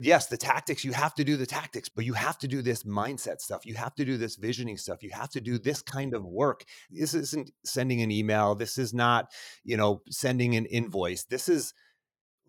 yes, 0.00 0.26
the 0.26 0.36
tactics, 0.36 0.84
you 0.84 0.92
have 0.92 1.14
to 1.14 1.24
do 1.24 1.36
the 1.36 1.46
tactics, 1.46 1.88
but 1.88 2.04
you 2.04 2.14
have 2.14 2.38
to 2.38 2.48
do 2.48 2.62
this 2.62 2.84
mindset 2.84 3.40
stuff. 3.40 3.64
You 3.64 3.74
have 3.74 3.94
to 3.96 4.04
do 4.04 4.16
this 4.16 4.36
visioning 4.36 4.76
stuff. 4.76 5.02
You 5.02 5.10
have 5.10 5.30
to 5.30 5.40
do 5.40 5.58
this 5.58 5.82
kind 5.82 6.14
of 6.14 6.24
work. 6.24 6.64
This 6.90 7.14
isn't 7.14 7.50
sending 7.64 8.02
an 8.02 8.10
email. 8.10 8.54
This 8.54 8.78
is 8.78 8.92
not, 8.92 9.30
you 9.62 9.76
know, 9.76 10.02
sending 10.10 10.56
an 10.56 10.66
invoice. 10.66 11.24
This 11.24 11.48
is 11.48 11.74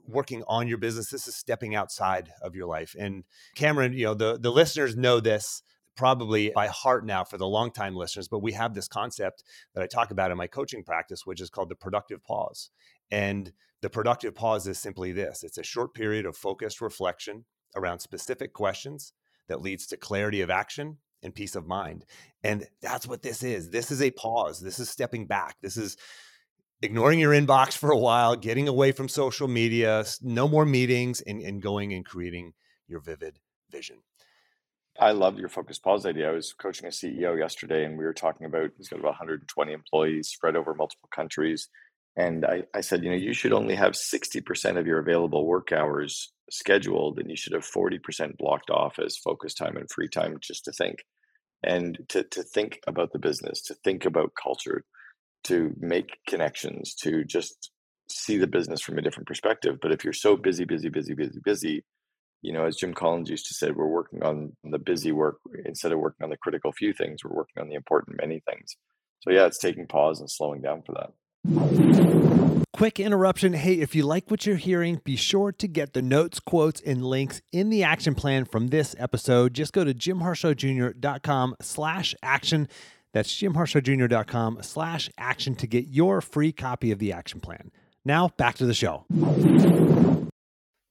working 0.07 0.43
on 0.47 0.67
your 0.67 0.77
business. 0.77 1.09
This 1.09 1.27
is 1.27 1.35
stepping 1.35 1.75
outside 1.75 2.29
of 2.41 2.55
your 2.55 2.67
life. 2.67 2.95
And 2.97 3.23
Cameron, 3.55 3.93
you 3.93 4.05
know, 4.05 4.13
the 4.13 4.37
the 4.39 4.51
listeners 4.51 4.95
know 4.95 5.19
this 5.19 5.61
probably 5.95 6.51
by 6.53 6.67
heart 6.67 7.05
now 7.05 7.23
for 7.23 7.37
the 7.37 7.47
longtime 7.47 7.95
listeners, 7.95 8.27
but 8.27 8.39
we 8.39 8.51
have 8.51 8.73
this 8.73 8.87
concept 8.87 9.43
that 9.73 9.81
I 9.81 9.87
talk 9.87 10.11
about 10.11 10.31
in 10.31 10.37
my 10.37 10.47
coaching 10.47 10.83
practice, 10.83 11.25
which 11.25 11.39
is 11.39 11.49
called 11.49 11.69
the 11.69 11.75
productive 11.75 12.23
pause. 12.23 12.69
And 13.11 13.53
the 13.81 13.89
productive 13.89 14.35
pause 14.35 14.67
is 14.67 14.79
simply 14.79 15.11
this 15.11 15.43
it's 15.43 15.57
a 15.57 15.63
short 15.63 15.93
period 15.93 16.25
of 16.25 16.35
focused 16.35 16.81
reflection 16.81 17.45
around 17.75 17.99
specific 17.99 18.53
questions 18.53 19.13
that 19.47 19.61
leads 19.61 19.85
to 19.87 19.97
clarity 19.97 20.41
of 20.41 20.49
action 20.49 20.97
and 21.21 21.33
peace 21.33 21.55
of 21.55 21.67
mind. 21.67 22.05
And 22.43 22.67
that's 22.81 23.07
what 23.07 23.21
this 23.21 23.43
is. 23.43 23.69
This 23.69 23.91
is 23.91 24.01
a 24.01 24.11
pause. 24.11 24.59
This 24.59 24.79
is 24.79 24.89
stepping 24.89 25.27
back. 25.27 25.55
This 25.61 25.77
is 25.77 25.97
ignoring 26.81 27.19
your 27.19 27.31
inbox 27.31 27.77
for 27.77 27.91
a 27.91 27.97
while, 27.97 28.35
getting 28.35 28.67
away 28.67 28.91
from 28.91 29.07
social 29.07 29.47
media, 29.47 30.05
no 30.21 30.47
more 30.47 30.65
meetings, 30.65 31.21
and, 31.21 31.41
and 31.41 31.61
going 31.61 31.93
and 31.93 32.05
creating 32.05 32.53
your 32.87 32.99
vivid 32.99 33.39
vision. 33.71 33.97
I 34.99 35.11
love 35.11 35.37
your 35.37 35.49
focus 35.49 35.77
pause 35.77 36.05
idea. 36.05 36.29
I 36.29 36.33
was 36.33 36.53
coaching 36.53 36.87
a 36.87 36.89
CEO 36.89 37.37
yesterday 37.37 37.83
and 37.83 37.97
we 37.97 38.05
were 38.05 38.13
talking 38.13 38.45
about 38.45 38.69
he's 38.77 38.87
got 38.87 38.99
about 38.99 39.09
120 39.09 39.73
employees 39.73 40.29
spread 40.29 40.55
over 40.55 40.73
multiple 40.73 41.09
countries. 41.13 41.67
And 42.15 42.45
I, 42.45 42.63
I 42.73 42.79
said, 42.79 43.03
you 43.03 43.09
know, 43.09 43.17
you 43.17 43.33
should 43.33 43.51
only 43.51 43.75
have 43.75 43.91
60% 43.91 44.77
of 44.77 44.87
your 44.87 44.99
available 44.99 45.45
work 45.45 45.73
hours 45.73 46.31
scheduled 46.49 47.19
and 47.19 47.29
you 47.29 47.35
should 47.35 47.51
have 47.51 47.69
40% 47.69 48.37
blocked 48.37 48.69
off 48.69 48.97
as 48.99 49.17
focus 49.17 49.53
time 49.53 49.75
and 49.75 49.89
free 49.91 50.07
time 50.07 50.37
just 50.39 50.63
to 50.65 50.71
think 50.71 51.03
and 51.61 51.99
to, 52.09 52.23
to 52.23 52.43
think 52.43 52.79
about 52.87 53.11
the 53.11 53.19
business, 53.19 53.61
to 53.63 53.73
think 53.73 54.05
about 54.05 54.31
culture, 54.41 54.85
to 55.45 55.73
make 55.79 56.17
connections, 56.27 56.93
to 56.95 57.23
just 57.23 57.71
see 58.09 58.37
the 58.37 58.47
business 58.47 58.81
from 58.81 58.97
a 58.97 59.01
different 59.01 59.27
perspective. 59.27 59.77
But 59.81 59.91
if 59.91 60.03
you're 60.03 60.13
so 60.13 60.37
busy, 60.37 60.65
busy, 60.65 60.89
busy, 60.89 61.13
busy, 61.13 61.39
busy, 61.43 61.83
you 62.41 62.53
know, 62.53 62.65
as 62.65 62.75
Jim 62.75 62.93
Collins 62.93 63.29
used 63.29 63.47
to 63.47 63.53
say, 63.53 63.71
we're 63.71 63.87
working 63.87 64.23
on 64.23 64.55
the 64.63 64.77
busy 64.77 65.11
work 65.11 65.37
instead 65.65 65.91
of 65.91 65.99
working 65.99 66.23
on 66.23 66.29
the 66.29 66.37
critical 66.37 66.71
few 66.71 66.93
things. 66.93 67.23
We're 67.23 67.35
working 67.35 67.61
on 67.61 67.69
the 67.69 67.75
important 67.75 68.17
many 68.21 68.41
things. 68.47 68.75
So 69.21 69.31
yeah, 69.31 69.45
it's 69.45 69.57
taking 69.57 69.87
pause 69.87 70.19
and 70.19 70.29
slowing 70.29 70.61
down 70.61 70.83
for 70.83 70.93
that. 70.93 71.11
Quick 72.73 72.99
interruption. 72.99 73.53
Hey, 73.53 73.75
if 73.75 73.95
you 73.95 74.03
like 74.03 74.29
what 74.29 74.45
you're 74.45 74.57
hearing, 74.57 74.99
be 75.03 75.15
sure 75.15 75.53
to 75.53 75.67
get 75.67 75.93
the 75.93 76.01
notes, 76.01 76.41
quotes, 76.41 76.81
and 76.81 77.05
links 77.05 77.41
in 77.53 77.69
the 77.69 77.83
action 77.83 78.13
plan 78.15 78.43
from 78.45 78.67
this 78.67 78.95
episode. 78.99 79.53
Just 79.53 79.71
go 79.71 79.85
to 79.85 79.93
jimharshawjr.com 79.93 81.55
slash 81.61 82.13
action. 82.21 82.67
That's 83.15 83.33
jimharshawjr.com 83.33 84.57
slash 84.61 85.09
action 85.17 85.55
to 85.55 85.67
get 85.67 85.87
your 85.87 86.19
free 86.19 86.51
copy 86.51 86.91
of 86.91 86.99
the 86.99 87.13
action 87.13 87.39
plan. 87.39 87.71
Now 88.03 88.27
back 88.35 88.55
to 88.55 88.65
the 88.65 88.73
show. 88.73 89.05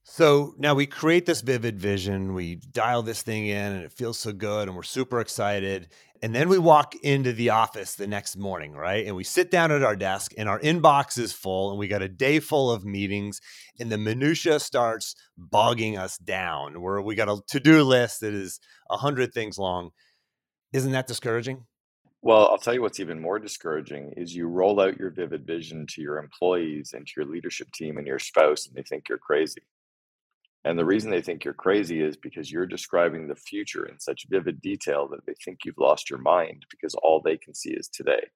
So 0.05 0.55
now 0.57 0.75
we 0.75 0.87
create 0.87 1.27
this 1.27 1.43
vivid 1.43 1.79
vision, 1.79 2.33
we 2.33 2.57
dial 2.57 3.03
this 3.03 3.21
thing 3.21 3.47
in, 3.47 3.73
and 3.73 3.85
it 3.85 3.93
feels 3.93 4.19
so 4.19 4.33
good, 4.33 4.69
and 4.69 4.77
we're 4.77 4.85
super 4.85 5.21
excited. 5.21 5.89
And 6.23 6.35
then 6.35 6.49
we 6.49 6.57
walk 6.57 6.95
into 6.95 7.35
the 7.35 7.51
office 7.51 7.95
the 7.95 8.07
next 8.07 8.39
morning, 8.39 8.73
right? 8.73 9.07
And 9.07 9.15
we 9.17 9.25
sit 9.25 9.51
down 9.51 9.71
at 9.71 9.83
our 9.83 9.95
desk, 9.95 10.33
and 10.39 10.49
our 10.49 10.61
inbox 10.61 11.19
is 11.19 11.35
full, 11.35 11.73
and 11.73 11.79
we 11.79 11.89
got 11.89 12.01
a 12.01 12.09
day 12.09 12.41
full 12.41 12.71
of 12.71 12.87
meetings, 12.87 13.39
and 13.79 13.93
the 13.93 13.99
minutia 13.99 14.61
starts 14.61 15.15
bogging 15.37 15.99
us 15.99 16.17
down. 16.17 16.81
Where 16.81 17.03
we 17.03 17.17
got 17.17 17.29
a 17.29 17.43
to 17.49 17.61
do 17.61 17.83
list 17.83 18.21
that 18.21 18.33
is 18.33 18.61
a 18.89 18.97
hundred 18.97 19.35
things 19.35 19.59
long. 19.59 19.91
Isn't 20.73 20.93
that 20.93 21.07
discouraging? 21.07 21.67
Well, 22.25 22.49
I'll 22.49 22.57
tell 22.57 22.73
you 22.73 22.81
what's 22.81 23.01
even 23.01 23.21
more 23.21 23.39
discouraging 23.39 24.15
is 24.17 24.35
you 24.35 24.49
roll 24.49 24.81
out 24.81 24.97
your 24.97 25.11
vivid 25.11 25.47
vision 25.47 25.87
to 25.89 26.01
your 26.01 26.17
employees 26.17 26.95
and 26.95 27.07
to 27.07 27.13
your 27.19 27.27
leadership 27.27 27.71
team 27.73 27.99
and 27.99 28.07
your 28.07 28.19
spouse, 28.19 28.67
and 28.67 28.75
they 28.75 28.83
think 28.83 29.11
you're 29.11 29.19
crazy. 29.19 29.61
And 30.65 30.79
the 30.79 30.87
reason 30.87 31.11
they 31.11 31.21
think 31.21 31.45
you're 31.45 31.53
crazy 31.53 32.01
is 32.01 32.17
because 32.17 32.51
you're 32.51 32.65
describing 32.65 33.29
the 33.29 33.37
future 33.37 33.85
in 33.85 34.01
such 34.01 34.25
vivid 34.31 34.63
detail 34.63 35.07
that 35.09 35.27
they 35.27 35.35
think 35.45 35.67
you've 35.67 35.77
lost 35.77 36.09
your 36.09 36.19
mind 36.19 36.65
because 36.71 36.95
all 36.95 37.21
they 37.23 37.37
can 37.37 37.53
see 37.53 37.73
is 37.73 37.89
today. 37.89 38.29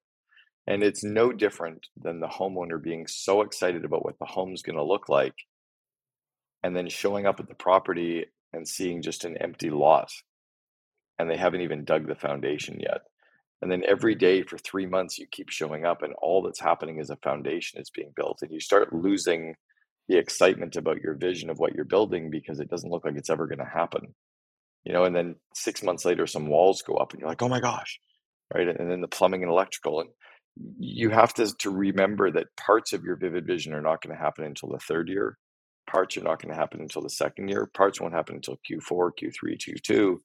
And 0.67 0.83
it's 0.83 1.03
no 1.03 1.31
different 1.31 1.87
than 1.99 2.19
the 2.19 2.27
homeowner 2.27 2.79
being 2.79 3.07
so 3.07 3.41
excited 3.41 3.85
about 3.85 4.05
what 4.05 4.19
the 4.19 4.27
home's 4.27 4.61
going 4.61 4.75
to 4.77 4.83
look 4.83 5.09
like 5.09 5.33
and 6.61 6.75
then 6.75 6.89
showing 6.89 7.25
up 7.25 7.39
at 7.39 7.47
the 7.47 7.55
property 7.55 8.27
and 8.53 8.67
seeing 8.67 9.01
just 9.01 9.25
an 9.25 9.35
empty 9.37 9.71
lot 9.71 10.11
and 11.17 11.27
they 11.27 11.37
haven't 11.37 11.61
even 11.61 11.85
dug 11.85 12.07
the 12.07 12.13
foundation 12.13 12.79
yet. 12.79 13.01
And 13.61 13.71
then 13.71 13.83
every 13.87 14.15
day 14.15 14.41
for 14.43 14.57
three 14.57 14.85
months, 14.85 15.17
you 15.17 15.27
keep 15.29 15.49
showing 15.49 15.85
up, 15.85 16.01
and 16.01 16.13
all 16.21 16.41
that's 16.41 16.61
happening 16.61 16.99
is 16.99 17.09
a 17.09 17.17
foundation 17.17 17.81
is 17.81 17.89
being 17.89 18.13
built, 18.15 18.39
and 18.41 18.51
you 18.51 18.59
start 18.59 18.93
losing 18.93 19.55
the 20.07 20.17
excitement 20.17 20.75
about 20.75 21.01
your 21.01 21.13
vision 21.13 21.49
of 21.49 21.59
what 21.59 21.73
you're 21.75 21.85
building 21.85 22.29
because 22.31 22.59
it 22.59 22.69
doesn't 22.69 22.89
look 22.89 23.05
like 23.05 23.15
it's 23.15 23.29
ever 23.29 23.47
going 23.47 23.59
to 23.59 23.65
happen. 23.65 24.15
You 24.85 24.93
know 24.93 25.03
and 25.03 25.15
then 25.15 25.35
six 25.53 25.83
months 25.83 26.05
later 26.05 26.25
some 26.25 26.47
walls 26.47 26.81
go 26.81 26.95
up 26.95 27.11
and 27.11 27.19
you're 27.19 27.29
like 27.29 27.41
oh 27.41 27.49
my 27.49 27.59
gosh 27.59 27.99
right? 28.53 28.67
And 28.67 28.89
then 28.89 29.01
the 29.01 29.07
plumbing 29.07 29.43
and 29.43 29.51
electrical 29.51 30.01
and 30.01 30.09
you 30.77 31.09
have 31.09 31.33
to, 31.35 31.53
to 31.59 31.69
remember 31.69 32.31
that 32.31 32.55
parts 32.57 32.93
of 32.93 33.03
your 33.03 33.15
vivid 33.15 33.45
vision 33.45 33.73
are 33.73 33.81
not 33.81 34.01
going 34.01 34.15
to 34.15 34.21
happen 34.21 34.43
until 34.43 34.69
the 34.69 34.79
third 34.79 35.07
year. 35.07 35.37
Parts 35.89 36.17
are 36.17 36.23
not 36.23 36.41
going 36.41 36.53
to 36.53 36.59
happen 36.59 36.81
until 36.81 37.01
the 37.01 37.09
second 37.09 37.47
year. 37.47 37.69
Parts 37.73 38.01
won't 38.01 38.13
happen 38.13 38.35
until 38.35 38.59
q4 38.69 39.11
q3 39.21 39.57
q2 39.57 40.17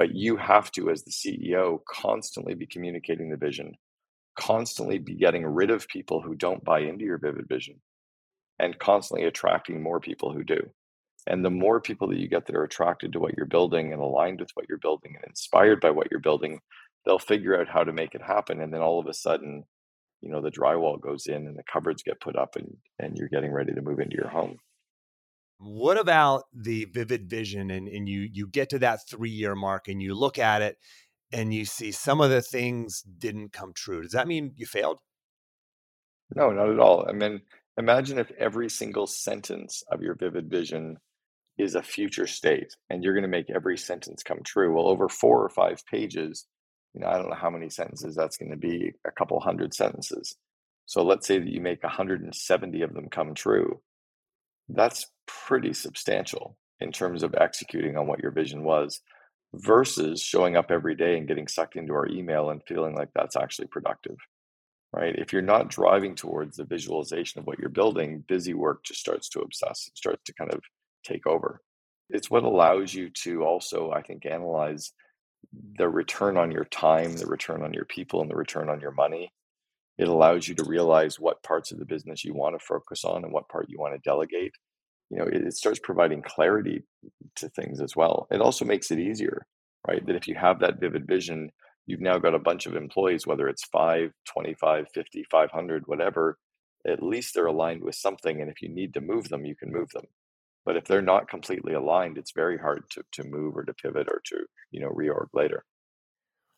but 0.00 0.14
you 0.14 0.36
have 0.36 0.72
to 0.72 0.90
as 0.90 1.04
the 1.04 1.10
ceo 1.10 1.78
constantly 1.84 2.54
be 2.54 2.66
communicating 2.66 3.30
the 3.30 3.36
vision 3.36 3.74
constantly 4.40 4.98
be 4.98 5.14
getting 5.14 5.44
rid 5.44 5.70
of 5.70 5.86
people 5.88 6.22
who 6.22 6.34
don't 6.34 6.64
buy 6.64 6.80
into 6.80 7.04
your 7.04 7.18
vivid 7.18 7.46
vision 7.48 7.80
and 8.58 8.78
constantly 8.78 9.26
attracting 9.26 9.82
more 9.82 10.00
people 10.00 10.32
who 10.32 10.44
do. 10.44 10.60
And 11.26 11.44
the 11.44 11.50
more 11.50 11.80
people 11.80 12.08
that 12.08 12.18
you 12.18 12.28
get 12.28 12.46
that 12.46 12.56
are 12.56 12.64
attracted 12.64 13.12
to 13.12 13.20
what 13.20 13.36
you're 13.36 13.46
building 13.46 13.92
and 13.92 14.00
aligned 14.00 14.40
with 14.40 14.50
what 14.54 14.66
you're 14.68 14.78
building 14.78 15.14
and 15.14 15.24
inspired 15.26 15.80
by 15.80 15.90
what 15.90 16.08
you're 16.10 16.20
building, 16.20 16.60
they'll 17.04 17.18
figure 17.18 17.60
out 17.60 17.68
how 17.68 17.84
to 17.84 17.92
make 17.92 18.14
it 18.14 18.22
happen. 18.22 18.60
And 18.60 18.72
then 18.72 18.80
all 18.80 18.98
of 18.98 19.06
a 19.06 19.14
sudden, 19.14 19.64
you 20.22 20.30
know, 20.30 20.40
the 20.40 20.50
drywall 20.50 21.00
goes 21.00 21.26
in 21.26 21.46
and 21.46 21.58
the 21.58 21.62
cupboards 21.70 22.02
get 22.02 22.20
put 22.20 22.36
up 22.36 22.56
and, 22.56 22.76
and 22.98 23.16
you're 23.16 23.28
getting 23.28 23.52
ready 23.52 23.74
to 23.74 23.82
move 23.82 24.00
into 24.00 24.16
your 24.16 24.28
home. 24.28 24.58
What 25.62 25.98
about 25.98 26.44
the 26.54 26.86
vivid 26.86 27.28
vision 27.28 27.70
and, 27.70 27.86
and 27.86 28.08
you 28.08 28.28
you 28.32 28.46
get 28.46 28.70
to 28.70 28.78
that 28.80 29.00
three 29.08 29.30
year 29.30 29.54
mark 29.54 29.88
and 29.88 30.02
you 30.02 30.14
look 30.14 30.38
at 30.38 30.62
it 30.62 30.76
and 31.32 31.52
you 31.52 31.64
see 31.64 31.92
some 31.92 32.20
of 32.20 32.30
the 32.30 32.42
things 32.42 33.02
didn't 33.02 33.52
come 33.52 33.72
true. 33.74 34.02
Does 34.02 34.12
that 34.12 34.26
mean 34.26 34.52
you 34.56 34.66
failed? 34.66 35.00
No, 36.34 36.50
not 36.50 36.70
at 36.70 36.80
all. 36.80 37.06
I 37.08 37.12
mean, 37.12 37.42
Imagine 37.80 38.18
if 38.18 38.30
every 38.32 38.68
single 38.68 39.06
sentence 39.06 39.82
of 39.90 40.02
your 40.02 40.14
vivid 40.14 40.50
vision 40.50 40.98
is 41.56 41.74
a 41.74 41.82
future 41.82 42.26
state 42.26 42.76
and 42.90 43.02
you're 43.02 43.14
going 43.14 43.22
to 43.22 43.28
make 43.28 43.48
every 43.48 43.78
sentence 43.78 44.22
come 44.22 44.40
true. 44.44 44.74
Well, 44.74 44.86
over 44.86 45.08
four 45.08 45.42
or 45.42 45.48
five 45.48 45.82
pages, 45.86 46.46
you 46.92 47.00
know, 47.00 47.06
I 47.06 47.16
don't 47.16 47.30
know 47.30 47.36
how 47.36 47.48
many 47.48 47.70
sentences 47.70 48.14
that's 48.14 48.36
going 48.36 48.50
to 48.50 48.58
be, 48.58 48.92
a 49.06 49.10
couple 49.10 49.40
hundred 49.40 49.72
sentences. 49.72 50.36
So 50.84 51.02
let's 51.02 51.26
say 51.26 51.38
that 51.38 51.48
you 51.48 51.62
make 51.62 51.82
170 51.82 52.82
of 52.82 52.92
them 52.92 53.08
come 53.08 53.34
true. 53.34 53.80
That's 54.68 55.06
pretty 55.46 55.72
substantial 55.72 56.56
in 56.80 56.92
terms 56.92 57.22
of 57.22 57.34
executing 57.34 57.96
on 57.96 58.06
what 58.06 58.20
your 58.20 58.30
vision 58.30 58.64
was 58.64 59.00
versus 59.54 60.22
showing 60.22 60.56
up 60.56 60.70
every 60.70 60.94
day 60.94 61.18
and 61.18 61.28
getting 61.28 61.48
sucked 61.48 61.76
into 61.76 61.92
our 61.92 62.06
email 62.08 62.50
and 62.50 62.62
feeling 62.66 62.94
like 62.94 63.08
that's 63.14 63.36
actually 63.36 63.66
productive 63.66 64.16
right? 64.92 65.14
If 65.16 65.32
you're 65.32 65.42
not 65.42 65.68
driving 65.68 66.14
towards 66.14 66.56
the 66.56 66.64
visualization 66.64 67.38
of 67.40 67.46
what 67.46 67.58
you're 67.58 67.68
building, 67.68 68.24
busy 68.26 68.54
work 68.54 68.84
just 68.84 69.00
starts 69.00 69.28
to 69.30 69.40
obsess, 69.40 69.88
it 69.88 69.96
starts 69.96 70.22
to 70.24 70.34
kind 70.34 70.52
of 70.52 70.60
take 71.04 71.26
over. 71.26 71.60
It's 72.08 72.30
what 72.30 72.42
allows 72.42 72.92
you 72.92 73.10
to 73.22 73.44
also, 73.44 73.92
I 73.92 74.02
think, 74.02 74.26
analyze 74.26 74.92
the 75.78 75.88
return 75.88 76.36
on 76.36 76.50
your 76.50 76.64
time, 76.64 77.16
the 77.16 77.26
return 77.26 77.62
on 77.62 77.72
your 77.72 77.84
people, 77.84 78.20
and 78.20 78.30
the 78.30 78.36
return 78.36 78.68
on 78.68 78.80
your 78.80 78.90
money. 78.90 79.32
It 79.96 80.08
allows 80.08 80.48
you 80.48 80.54
to 80.56 80.64
realize 80.64 81.20
what 81.20 81.42
parts 81.42 81.72
of 81.72 81.78
the 81.78 81.84
business 81.84 82.24
you 82.24 82.34
want 82.34 82.58
to 82.58 82.64
focus 82.64 83.04
on 83.04 83.22
and 83.22 83.32
what 83.32 83.48
part 83.48 83.68
you 83.68 83.78
want 83.78 83.94
to 83.94 84.00
delegate. 84.00 84.54
You 85.10 85.18
know, 85.18 85.24
it, 85.24 85.46
it 85.46 85.54
starts 85.54 85.80
providing 85.82 86.22
clarity 86.22 86.84
to 87.36 87.48
things 87.48 87.80
as 87.80 87.96
well. 87.96 88.26
It 88.30 88.40
also 88.40 88.64
makes 88.64 88.90
it 88.90 88.98
easier, 88.98 89.46
right? 89.86 90.04
That 90.06 90.16
if 90.16 90.28
you 90.28 90.36
have 90.36 90.60
that 90.60 90.80
vivid 90.80 91.06
vision, 91.06 91.50
you've 91.86 92.00
now 92.00 92.18
got 92.18 92.34
a 92.34 92.38
bunch 92.38 92.66
of 92.66 92.76
employees, 92.76 93.26
whether 93.26 93.48
it's 93.48 93.64
5, 93.64 94.12
25, 94.32 94.86
50, 94.94 95.24
500, 95.30 95.82
whatever, 95.86 96.38
at 96.86 97.02
least 97.02 97.34
they're 97.34 97.46
aligned 97.46 97.82
with 97.82 97.94
something. 97.94 98.40
And 98.40 98.50
if 98.50 98.62
you 98.62 98.68
need 98.68 98.94
to 98.94 99.00
move 99.00 99.28
them, 99.28 99.44
you 99.44 99.56
can 99.56 99.72
move 99.72 99.90
them. 99.90 100.06
But 100.64 100.76
if 100.76 100.84
they're 100.84 101.02
not 101.02 101.28
completely 101.28 101.74
aligned, 101.74 102.18
it's 102.18 102.32
very 102.32 102.58
hard 102.58 102.84
to, 102.90 103.02
to 103.12 103.24
move 103.24 103.56
or 103.56 103.64
to 103.64 103.74
pivot 103.74 104.08
or 104.10 104.20
to, 104.26 104.44
you 104.70 104.80
know, 104.80 104.90
reorg 104.90 105.28
later. 105.32 105.64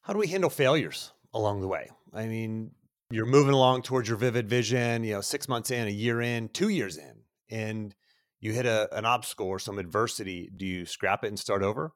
How 0.02 0.12
do 0.12 0.18
we 0.18 0.26
handle 0.26 0.50
failures 0.50 1.12
along 1.32 1.60
the 1.60 1.68
way? 1.68 1.88
I 2.12 2.26
mean, 2.26 2.72
you're 3.10 3.26
moving 3.26 3.54
along 3.54 3.82
towards 3.82 4.08
your 4.08 4.18
vivid 4.18 4.48
vision, 4.48 5.04
you 5.04 5.14
know, 5.14 5.20
six 5.20 5.48
months 5.48 5.70
in, 5.70 5.86
a 5.86 5.90
year 5.90 6.20
in, 6.20 6.48
two 6.48 6.68
years 6.68 6.96
in, 6.96 7.14
and 7.48 7.94
you 8.42 8.52
hit 8.52 8.66
a, 8.66 8.94
an 8.94 9.06
obstacle 9.06 9.46
or 9.46 9.58
some 9.58 9.78
adversity, 9.78 10.50
do 10.54 10.66
you 10.66 10.84
scrap 10.84 11.24
it 11.24 11.28
and 11.28 11.38
start 11.38 11.62
over? 11.62 11.92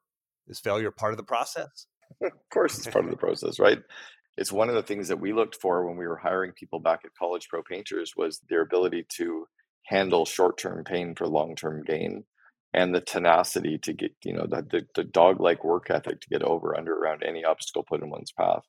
Is 0.48 0.60
failure 0.60 0.92
part 0.92 1.12
of 1.12 1.16
the 1.18 1.24
process? 1.24 1.86
of 2.22 2.30
course, 2.52 2.78
it's 2.78 2.86
part 2.86 3.04
of 3.04 3.10
the 3.10 3.16
process, 3.16 3.58
right? 3.58 3.80
It's 4.38 4.52
one 4.52 4.68
of 4.68 4.76
the 4.76 4.82
things 4.82 5.08
that 5.08 5.20
we 5.20 5.32
looked 5.32 5.56
for 5.60 5.86
when 5.86 5.96
we 5.96 6.06
were 6.06 6.16
hiring 6.16 6.52
people 6.52 6.78
back 6.78 7.00
at 7.04 7.14
College 7.18 7.48
Pro 7.48 7.62
Painters 7.62 8.12
was 8.16 8.40
their 8.48 8.60
ability 8.60 9.06
to 9.16 9.46
handle 9.86 10.24
short-term 10.24 10.84
pain 10.84 11.14
for 11.16 11.26
long-term 11.26 11.82
gain 11.84 12.24
and 12.72 12.94
the 12.94 13.00
tenacity 13.00 13.78
to 13.78 13.92
get, 13.92 14.12
you 14.22 14.34
know, 14.34 14.46
the, 14.46 14.62
the, 14.70 14.86
the 14.94 15.04
dog-like 15.04 15.64
work 15.64 15.90
ethic 15.90 16.20
to 16.20 16.28
get 16.28 16.42
over 16.42 16.76
under 16.76 16.94
around 16.94 17.24
any 17.24 17.44
obstacle 17.44 17.82
put 17.82 18.02
in 18.02 18.10
one's 18.10 18.32
path. 18.32 18.62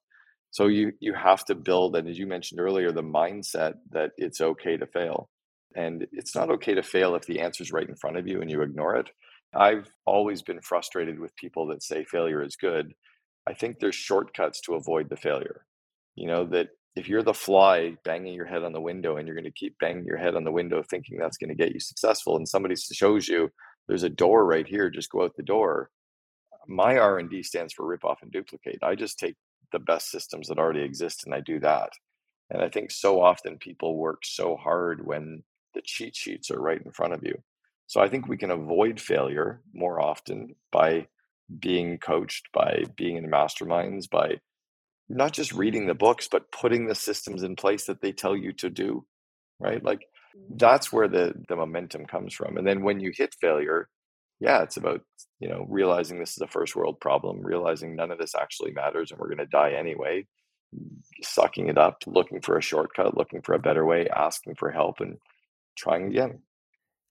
So 0.49 0.67
you 0.67 0.93
you 0.99 1.13
have 1.13 1.43
to 1.45 1.55
build, 1.55 1.95
and 1.95 2.07
as 2.07 2.17
you 2.17 2.25
mentioned 2.25 2.59
earlier, 2.59 2.91
the 2.91 3.03
mindset 3.03 3.73
that 3.91 4.11
it's 4.17 4.41
okay 4.41 4.77
to 4.77 4.87
fail. 4.87 5.29
And 5.75 6.07
it's 6.11 6.35
not 6.35 6.49
okay 6.49 6.73
to 6.73 6.83
fail 6.83 7.15
if 7.15 7.25
the 7.25 7.39
answer 7.39 7.63
is 7.63 7.71
right 7.71 7.87
in 7.87 7.95
front 7.95 8.17
of 8.17 8.27
you 8.27 8.41
and 8.41 8.49
you 8.49 8.61
ignore 8.61 8.95
it. 8.95 9.09
I've 9.53 9.89
always 10.05 10.41
been 10.41 10.61
frustrated 10.61 11.19
with 11.19 11.35
people 11.35 11.67
that 11.67 11.83
say 11.83 12.03
failure 12.03 12.43
is 12.43 12.55
good. 12.55 12.93
I 13.47 13.53
think 13.53 13.79
there's 13.79 13.95
shortcuts 13.95 14.61
to 14.61 14.75
avoid 14.75 15.09
the 15.09 15.15
failure. 15.15 15.65
You 16.15 16.27
know, 16.27 16.45
that 16.45 16.69
if 16.95 17.07
you're 17.07 17.23
the 17.23 17.33
fly 17.33 17.95
banging 18.03 18.33
your 18.33 18.45
head 18.45 18.63
on 18.63 18.73
the 18.73 18.81
window 18.81 19.17
and 19.17 19.27
you're 19.27 19.35
going 19.35 19.45
to 19.45 19.51
keep 19.51 19.77
banging 19.79 20.05
your 20.05 20.17
head 20.17 20.35
on 20.35 20.43
the 20.43 20.51
window 20.51 20.81
thinking 20.81 21.17
that's 21.17 21.37
going 21.37 21.49
to 21.49 21.55
get 21.55 21.73
you 21.73 21.79
successful 21.79 22.35
and 22.35 22.47
somebody 22.47 22.75
shows 22.75 23.27
you 23.27 23.49
there's 23.87 24.03
a 24.03 24.09
door 24.09 24.45
right 24.45 24.67
here, 24.67 24.89
just 24.89 25.11
go 25.11 25.23
out 25.23 25.35
the 25.37 25.43
door. 25.43 25.89
My 26.67 26.97
R&D 26.97 27.43
stands 27.43 27.73
for 27.73 27.85
rip 27.85 28.03
off 28.03 28.21
and 28.21 28.31
duplicate. 28.31 28.79
I 28.81 28.95
just 28.95 29.19
take 29.19 29.35
the 29.71 29.79
best 29.79 30.11
systems 30.11 30.47
that 30.47 30.57
already 30.57 30.81
exist 30.81 31.23
and 31.25 31.33
I 31.33 31.39
do 31.39 31.59
that. 31.59 31.91
And 32.49 32.61
I 32.61 32.69
think 32.69 32.91
so 32.91 33.21
often 33.21 33.57
people 33.57 33.97
work 33.97 34.23
so 34.23 34.55
hard 34.55 35.05
when 35.05 35.43
the 35.77 35.81
cheat 35.83 36.15
sheets 36.15 36.49
are 36.49 36.59
right 36.59 36.81
in 36.83 36.91
front 36.91 37.13
of 37.13 37.23
you. 37.23 37.41
So 37.85 38.01
I 38.01 38.09
think 38.09 38.27
we 38.27 38.37
can 38.37 38.51
avoid 38.51 38.99
failure 38.99 39.61
more 39.73 40.01
often 40.01 40.55
by 40.71 41.07
being 41.59 41.99
coached, 41.99 42.49
by 42.51 42.83
being 42.97 43.15
in 43.15 43.29
masterminds, 43.29 44.09
by 44.09 44.39
not 45.07 45.31
just 45.31 45.53
reading 45.53 45.85
the 45.85 45.93
books, 45.93 46.27
but 46.29 46.51
putting 46.51 46.87
the 46.87 46.95
systems 46.95 47.43
in 47.43 47.55
place 47.55 47.85
that 47.85 48.01
they 48.01 48.11
tell 48.11 48.35
you 48.35 48.51
to 48.53 48.69
do. 48.69 49.05
Right. 49.59 49.83
Like 49.83 50.01
mm. 50.35 50.59
that's 50.59 50.91
where 50.91 51.07
the 51.07 51.33
the 51.47 51.55
momentum 51.55 52.05
comes 52.05 52.33
from. 52.33 52.57
And 52.57 52.67
then 52.67 52.83
when 52.83 52.99
you 52.99 53.11
hit 53.15 53.35
failure, 53.39 53.87
yeah, 54.39 54.63
it's 54.63 54.77
about, 54.77 55.01
you 55.39 55.47
know, 55.47 55.65
realizing 55.69 56.19
this 56.19 56.31
is 56.31 56.41
a 56.41 56.47
first 56.47 56.75
world 56.75 56.99
problem, 56.99 57.41
realizing 57.41 57.95
none 57.95 58.11
of 58.11 58.19
this 58.19 58.35
actually 58.35 58.71
matters 58.71 59.11
and 59.11 59.19
we're 59.19 59.33
going 59.33 59.37
to 59.39 59.45
die 59.45 59.71
anyway, 59.71 60.27
sucking 61.23 61.69
it 61.69 61.77
up, 61.77 62.03
looking 62.05 62.41
for 62.41 62.57
a 62.57 62.61
shortcut, 62.61 63.17
looking 63.17 63.41
for 63.41 63.53
a 63.53 63.59
better 63.59 63.85
way, 63.85 64.07
asking 64.09 64.55
for 64.55 64.71
help 64.71 64.99
and 64.99 65.17
trying 65.77 66.07
again. 66.07 66.41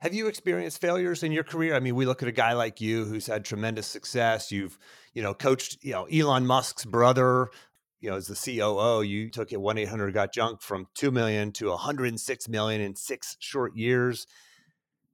Have 0.00 0.12
you 0.12 0.26
experienced 0.26 0.80
failures 0.80 1.22
in 1.22 1.32
your 1.32 1.44
career? 1.44 1.74
I 1.74 1.80
mean, 1.80 1.94
we 1.94 2.04
look 2.04 2.22
at 2.22 2.28
a 2.28 2.32
guy 2.32 2.52
like 2.52 2.82
you 2.82 3.04
who's 3.06 3.26
had 3.26 3.44
tremendous 3.44 3.86
success. 3.86 4.52
You've, 4.52 4.78
you 5.14 5.22
know, 5.22 5.32
coached, 5.32 5.82
you 5.82 5.92
know, 5.92 6.04
Elon 6.04 6.46
Musk's 6.46 6.84
brother, 6.84 7.48
you 8.00 8.10
know, 8.10 8.16
as 8.16 8.26
the 8.26 8.34
COO, 8.34 9.02
you 9.02 9.30
took 9.30 9.52
it 9.52 9.60
1 9.60 9.78
800 9.78 10.12
got 10.12 10.34
junk 10.34 10.60
from 10.60 10.86
2 10.94 11.10
million 11.10 11.50
to 11.52 11.70
106 11.70 12.48
million 12.48 12.80
in 12.82 12.94
six 12.94 13.36
short 13.40 13.74
years. 13.74 14.26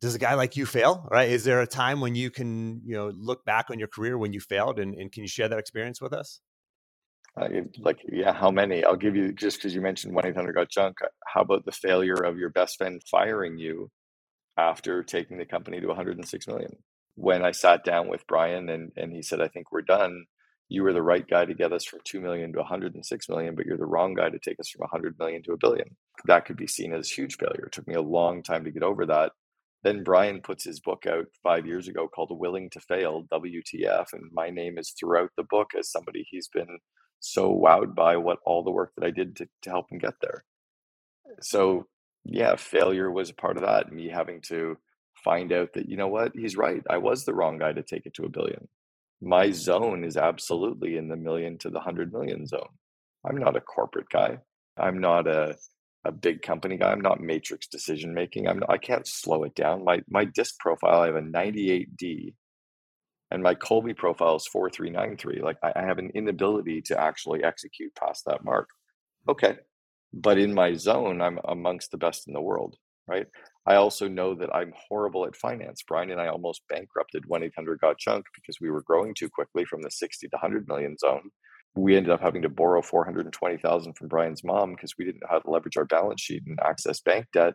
Does 0.00 0.16
a 0.16 0.18
guy 0.18 0.34
like 0.34 0.56
you 0.56 0.66
fail, 0.66 1.06
right? 1.12 1.28
Is 1.28 1.44
there 1.44 1.60
a 1.60 1.66
time 1.66 2.00
when 2.00 2.16
you 2.16 2.28
can, 2.28 2.82
you 2.84 2.96
know, 2.96 3.12
look 3.14 3.44
back 3.44 3.70
on 3.70 3.78
your 3.78 3.86
career 3.86 4.18
when 4.18 4.32
you 4.32 4.40
failed 4.40 4.80
and, 4.80 4.94
and 4.94 5.12
can 5.12 5.22
you 5.22 5.28
share 5.28 5.48
that 5.48 5.60
experience 5.60 6.00
with 6.00 6.12
us? 6.12 6.40
Uh, 7.40 7.48
like, 7.78 7.98
yeah, 8.10 8.32
how 8.32 8.50
many? 8.50 8.84
I'll 8.84 8.96
give 8.96 9.16
you 9.16 9.32
just 9.32 9.56
because 9.56 9.74
you 9.74 9.80
mentioned 9.80 10.14
1 10.14 10.26
800 10.26 10.52
got 10.52 10.70
junk. 10.70 10.96
Uh, 11.02 11.08
how 11.26 11.40
about 11.40 11.64
the 11.64 11.72
failure 11.72 12.14
of 12.14 12.38
your 12.38 12.50
best 12.50 12.76
friend 12.76 13.02
firing 13.10 13.58
you 13.58 13.90
after 14.58 15.02
taking 15.02 15.38
the 15.38 15.46
company 15.46 15.80
to 15.80 15.86
106 15.86 16.46
million? 16.46 16.76
When 17.14 17.44
I 17.44 17.52
sat 17.52 17.84
down 17.84 18.08
with 18.08 18.26
Brian 18.26 18.68
and, 18.68 18.92
and 18.96 19.12
he 19.12 19.22
said, 19.22 19.40
I 19.40 19.48
think 19.48 19.72
we're 19.72 19.82
done, 19.82 20.26
you 20.68 20.82
were 20.82 20.92
the 20.92 21.02
right 21.02 21.26
guy 21.26 21.44
to 21.44 21.54
get 21.54 21.72
us 21.72 21.84
from 21.84 22.00
2 22.04 22.20
million 22.20 22.52
to 22.52 22.58
106 22.58 23.28
million, 23.28 23.54
but 23.54 23.66
you're 23.66 23.78
the 23.78 23.86
wrong 23.86 24.14
guy 24.14 24.28
to 24.28 24.38
take 24.38 24.60
us 24.60 24.68
from 24.68 24.80
100 24.80 25.18
million 25.18 25.42
to 25.44 25.52
a 25.52 25.58
billion. 25.58 25.96
That 26.26 26.44
could 26.44 26.56
be 26.56 26.66
seen 26.66 26.92
as 26.92 27.10
huge 27.10 27.36
failure. 27.36 27.66
It 27.66 27.72
took 27.72 27.88
me 27.88 27.94
a 27.94 28.02
long 28.02 28.42
time 28.42 28.64
to 28.64 28.70
get 28.70 28.82
over 28.82 29.06
that. 29.06 29.32
Then 29.82 30.04
Brian 30.04 30.40
puts 30.40 30.64
his 30.64 30.80
book 30.80 31.06
out 31.06 31.26
five 31.42 31.66
years 31.66 31.88
ago 31.88 32.08
called 32.08 32.30
Willing 32.38 32.70
to 32.70 32.80
Fail, 32.80 33.26
WTF. 33.32 34.12
And 34.12 34.30
my 34.32 34.48
name 34.48 34.78
is 34.78 34.94
throughout 34.98 35.30
the 35.36 35.44
book 35.44 35.70
as 35.78 35.90
somebody 35.90 36.26
he's 36.30 36.48
been 36.48 36.78
so 37.22 37.54
wowed 37.54 37.94
by 37.94 38.16
what 38.16 38.40
all 38.44 38.64
the 38.64 38.70
work 38.70 38.92
that 38.96 39.06
I 39.06 39.10
did 39.10 39.36
to, 39.36 39.48
to 39.62 39.70
help 39.70 39.90
him 39.90 39.98
get 39.98 40.14
there. 40.20 40.44
So 41.40 41.86
yeah, 42.24 42.56
failure 42.56 43.10
was 43.10 43.30
a 43.30 43.34
part 43.34 43.56
of 43.56 43.62
that. 43.62 43.92
Me 43.92 44.08
having 44.08 44.40
to 44.42 44.76
find 45.24 45.52
out 45.52 45.72
that, 45.74 45.88
you 45.88 45.96
know 45.96 46.08
what, 46.08 46.32
he's 46.34 46.56
right. 46.56 46.82
I 46.90 46.98
was 46.98 47.24
the 47.24 47.34
wrong 47.34 47.58
guy 47.58 47.72
to 47.72 47.82
take 47.82 48.06
it 48.06 48.14
to 48.14 48.24
a 48.24 48.28
billion. 48.28 48.66
My 49.20 49.52
zone 49.52 50.02
is 50.02 50.16
absolutely 50.16 50.96
in 50.96 51.08
the 51.08 51.16
million 51.16 51.58
to 51.58 51.70
the 51.70 51.78
hundred 51.78 52.12
million 52.12 52.44
zone. 52.44 52.70
I'm 53.24 53.36
not 53.36 53.56
a 53.56 53.60
corporate 53.60 54.08
guy. 54.08 54.38
I'm 54.76 54.98
not 54.98 55.28
a 55.28 55.56
a 56.04 56.10
big 56.10 56.42
company 56.42 56.76
guy. 56.76 56.90
I'm 56.90 57.00
not 57.00 57.20
matrix 57.20 57.68
decision 57.68 58.12
making. 58.12 58.48
I'm 58.48 58.58
not, 58.58 58.70
I 58.70 58.78
can't 58.78 59.06
slow 59.06 59.44
it 59.44 59.54
down. 59.54 59.84
My 59.84 60.02
my 60.08 60.24
disc 60.24 60.58
profile, 60.58 61.02
I 61.02 61.06
have 61.06 61.14
a 61.14 61.20
98D 61.20 62.34
and 63.32 63.42
my 63.42 63.54
Kolbe 63.54 63.96
profile 63.96 64.36
is 64.36 64.46
4393. 64.46 65.42
Like 65.42 65.56
I, 65.62 65.72
I 65.74 65.82
have 65.82 65.98
an 65.98 66.10
inability 66.14 66.82
to 66.82 67.00
actually 67.00 67.42
execute 67.42 67.94
past 67.94 68.24
that 68.26 68.44
mark. 68.44 68.68
Mm-hmm. 68.68 69.30
Okay. 69.32 69.58
But 70.12 70.38
in 70.38 70.52
my 70.52 70.74
zone, 70.74 71.22
I'm 71.22 71.38
amongst 71.46 71.90
the 71.90 71.96
best 71.96 72.28
in 72.28 72.34
the 72.34 72.40
world, 72.40 72.76
right? 73.08 73.26
I 73.66 73.76
also 73.76 74.08
know 74.08 74.34
that 74.34 74.54
I'm 74.54 74.72
horrible 74.88 75.24
at 75.24 75.36
finance. 75.36 75.82
Brian 75.86 76.10
and 76.10 76.20
I 76.20 76.28
almost 76.28 76.62
bankrupted 76.68 77.24
1 77.26 77.42
800 77.44 77.80
Got 77.80 77.98
Junk 77.98 78.26
because 78.34 78.58
we 78.60 78.70
were 78.70 78.82
growing 78.82 79.14
too 79.14 79.30
quickly 79.30 79.64
from 79.64 79.80
the 79.80 79.90
60 79.90 80.28
to 80.28 80.36
100 80.36 80.68
million 80.68 80.98
zone. 80.98 81.30
We 81.74 81.96
ended 81.96 82.12
up 82.12 82.20
having 82.20 82.42
to 82.42 82.50
borrow 82.50 82.82
420,000 82.82 83.94
from 83.94 84.08
Brian's 84.08 84.44
mom 84.44 84.72
because 84.72 84.94
we 84.98 85.06
didn't 85.06 85.22
know 85.22 85.28
how 85.30 85.38
to 85.38 85.50
leverage 85.50 85.78
our 85.78 85.86
balance 85.86 86.20
sheet 86.20 86.42
and 86.46 86.58
access 86.60 87.00
bank 87.00 87.26
debt. 87.32 87.54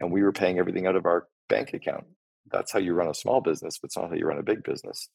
And 0.00 0.12
we 0.12 0.22
were 0.22 0.32
paying 0.32 0.58
everything 0.58 0.86
out 0.86 0.96
of 0.96 1.06
our 1.06 1.26
bank 1.48 1.72
account 1.72 2.04
that's 2.50 2.72
how 2.72 2.78
you 2.78 2.94
run 2.94 3.08
a 3.08 3.14
small 3.14 3.40
business, 3.40 3.78
but 3.78 3.86
it's 3.86 3.96
not 3.96 4.10
how 4.10 4.16
you 4.16 4.26
run 4.26 4.38
a 4.38 4.42
big 4.42 4.62
business. 4.62 5.08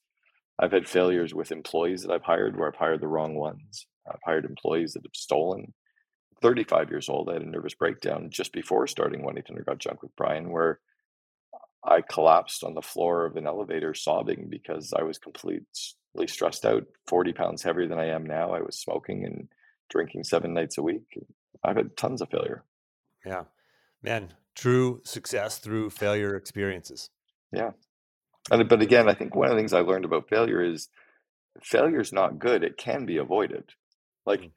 I've 0.59 0.71
had 0.71 0.87
failures 0.87 1.33
with 1.33 1.51
employees 1.51 2.03
that 2.03 2.11
I've 2.11 2.23
hired 2.23 2.57
where 2.57 2.67
I've 2.67 2.75
hired 2.75 3.01
the 3.01 3.07
wrong 3.07 3.35
ones. 3.35 3.87
I've 4.07 4.19
hired 4.23 4.45
employees 4.45 4.93
that 4.93 5.03
have 5.03 5.15
stolen. 5.15 5.73
35 6.41 6.89
years 6.89 7.09
old, 7.09 7.29
I 7.29 7.33
had 7.33 7.43
a 7.43 7.49
nervous 7.49 7.75
breakdown 7.75 8.29
just 8.31 8.51
before 8.51 8.87
starting 8.87 9.23
1 9.23 9.37
800 9.37 9.65
Got 9.65 9.77
Junk 9.79 10.01
with 10.01 10.15
Brian, 10.15 10.51
where 10.51 10.79
I 11.83 12.01
collapsed 12.01 12.63
on 12.63 12.73
the 12.73 12.81
floor 12.81 13.25
of 13.25 13.35
an 13.37 13.47
elevator 13.47 13.93
sobbing 13.93 14.47
because 14.49 14.93
I 14.93 15.03
was 15.03 15.17
completely 15.17 15.65
stressed 16.27 16.65
out, 16.65 16.83
40 17.07 17.33
pounds 17.33 17.63
heavier 17.63 17.87
than 17.87 17.99
I 17.99 18.07
am 18.07 18.25
now. 18.25 18.51
I 18.51 18.61
was 18.61 18.77
smoking 18.77 19.25
and 19.25 19.47
drinking 19.89 20.23
seven 20.23 20.53
nights 20.53 20.77
a 20.77 20.83
week. 20.83 21.17
I've 21.63 21.77
had 21.77 21.97
tons 21.97 22.21
of 22.21 22.29
failure. 22.29 22.63
Yeah. 23.25 23.43
Man, 24.03 24.33
true 24.55 25.01
success 25.03 25.57
through 25.59 25.91
failure 25.91 26.35
experiences. 26.35 27.09
Yeah. 27.51 27.71
And, 28.49 28.67
but 28.67 28.81
again, 28.81 29.09
I 29.09 29.13
think 29.13 29.35
one 29.35 29.47
of 29.47 29.53
the 29.53 29.59
things 29.59 29.73
I 29.73 29.81
learned 29.81 30.05
about 30.05 30.29
failure 30.29 30.63
is 30.63 30.89
failure 31.61 31.99
is 31.99 32.13
not 32.13 32.39
good. 32.39 32.63
It 32.63 32.77
can 32.77 33.05
be 33.05 33.17
avoided. 33.17 33.65
Like 34.25 34.41
mm. 34.41 34.51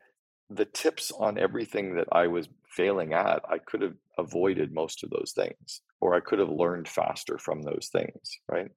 the 0.51 0.65
tips 0.65 1.13
on 1.19 1.39
everything 1.39 1.97
that 1.97 2.09
I 2.13 2.29
was 2.29 2.49
failing 2.71 3.13
at, 3.13 3.43
I 3.49 3.59
could 3.59 3.83
have 3.83 3.95
avoided 4.19 4.73
most 4.73 5.05
of 5.05 5.11
those 5.11 5.33
things, 5.35 5.81
or 6.01 6.15
I 6.15 6.21
could 6.21 6.39
have 6.39 6.49
learned 6.49 6.89
faster 6.89 7.39
from 7.39 7.63
those 7.63 7.89
things. 7.93 8.39
Right. 8.49 8.71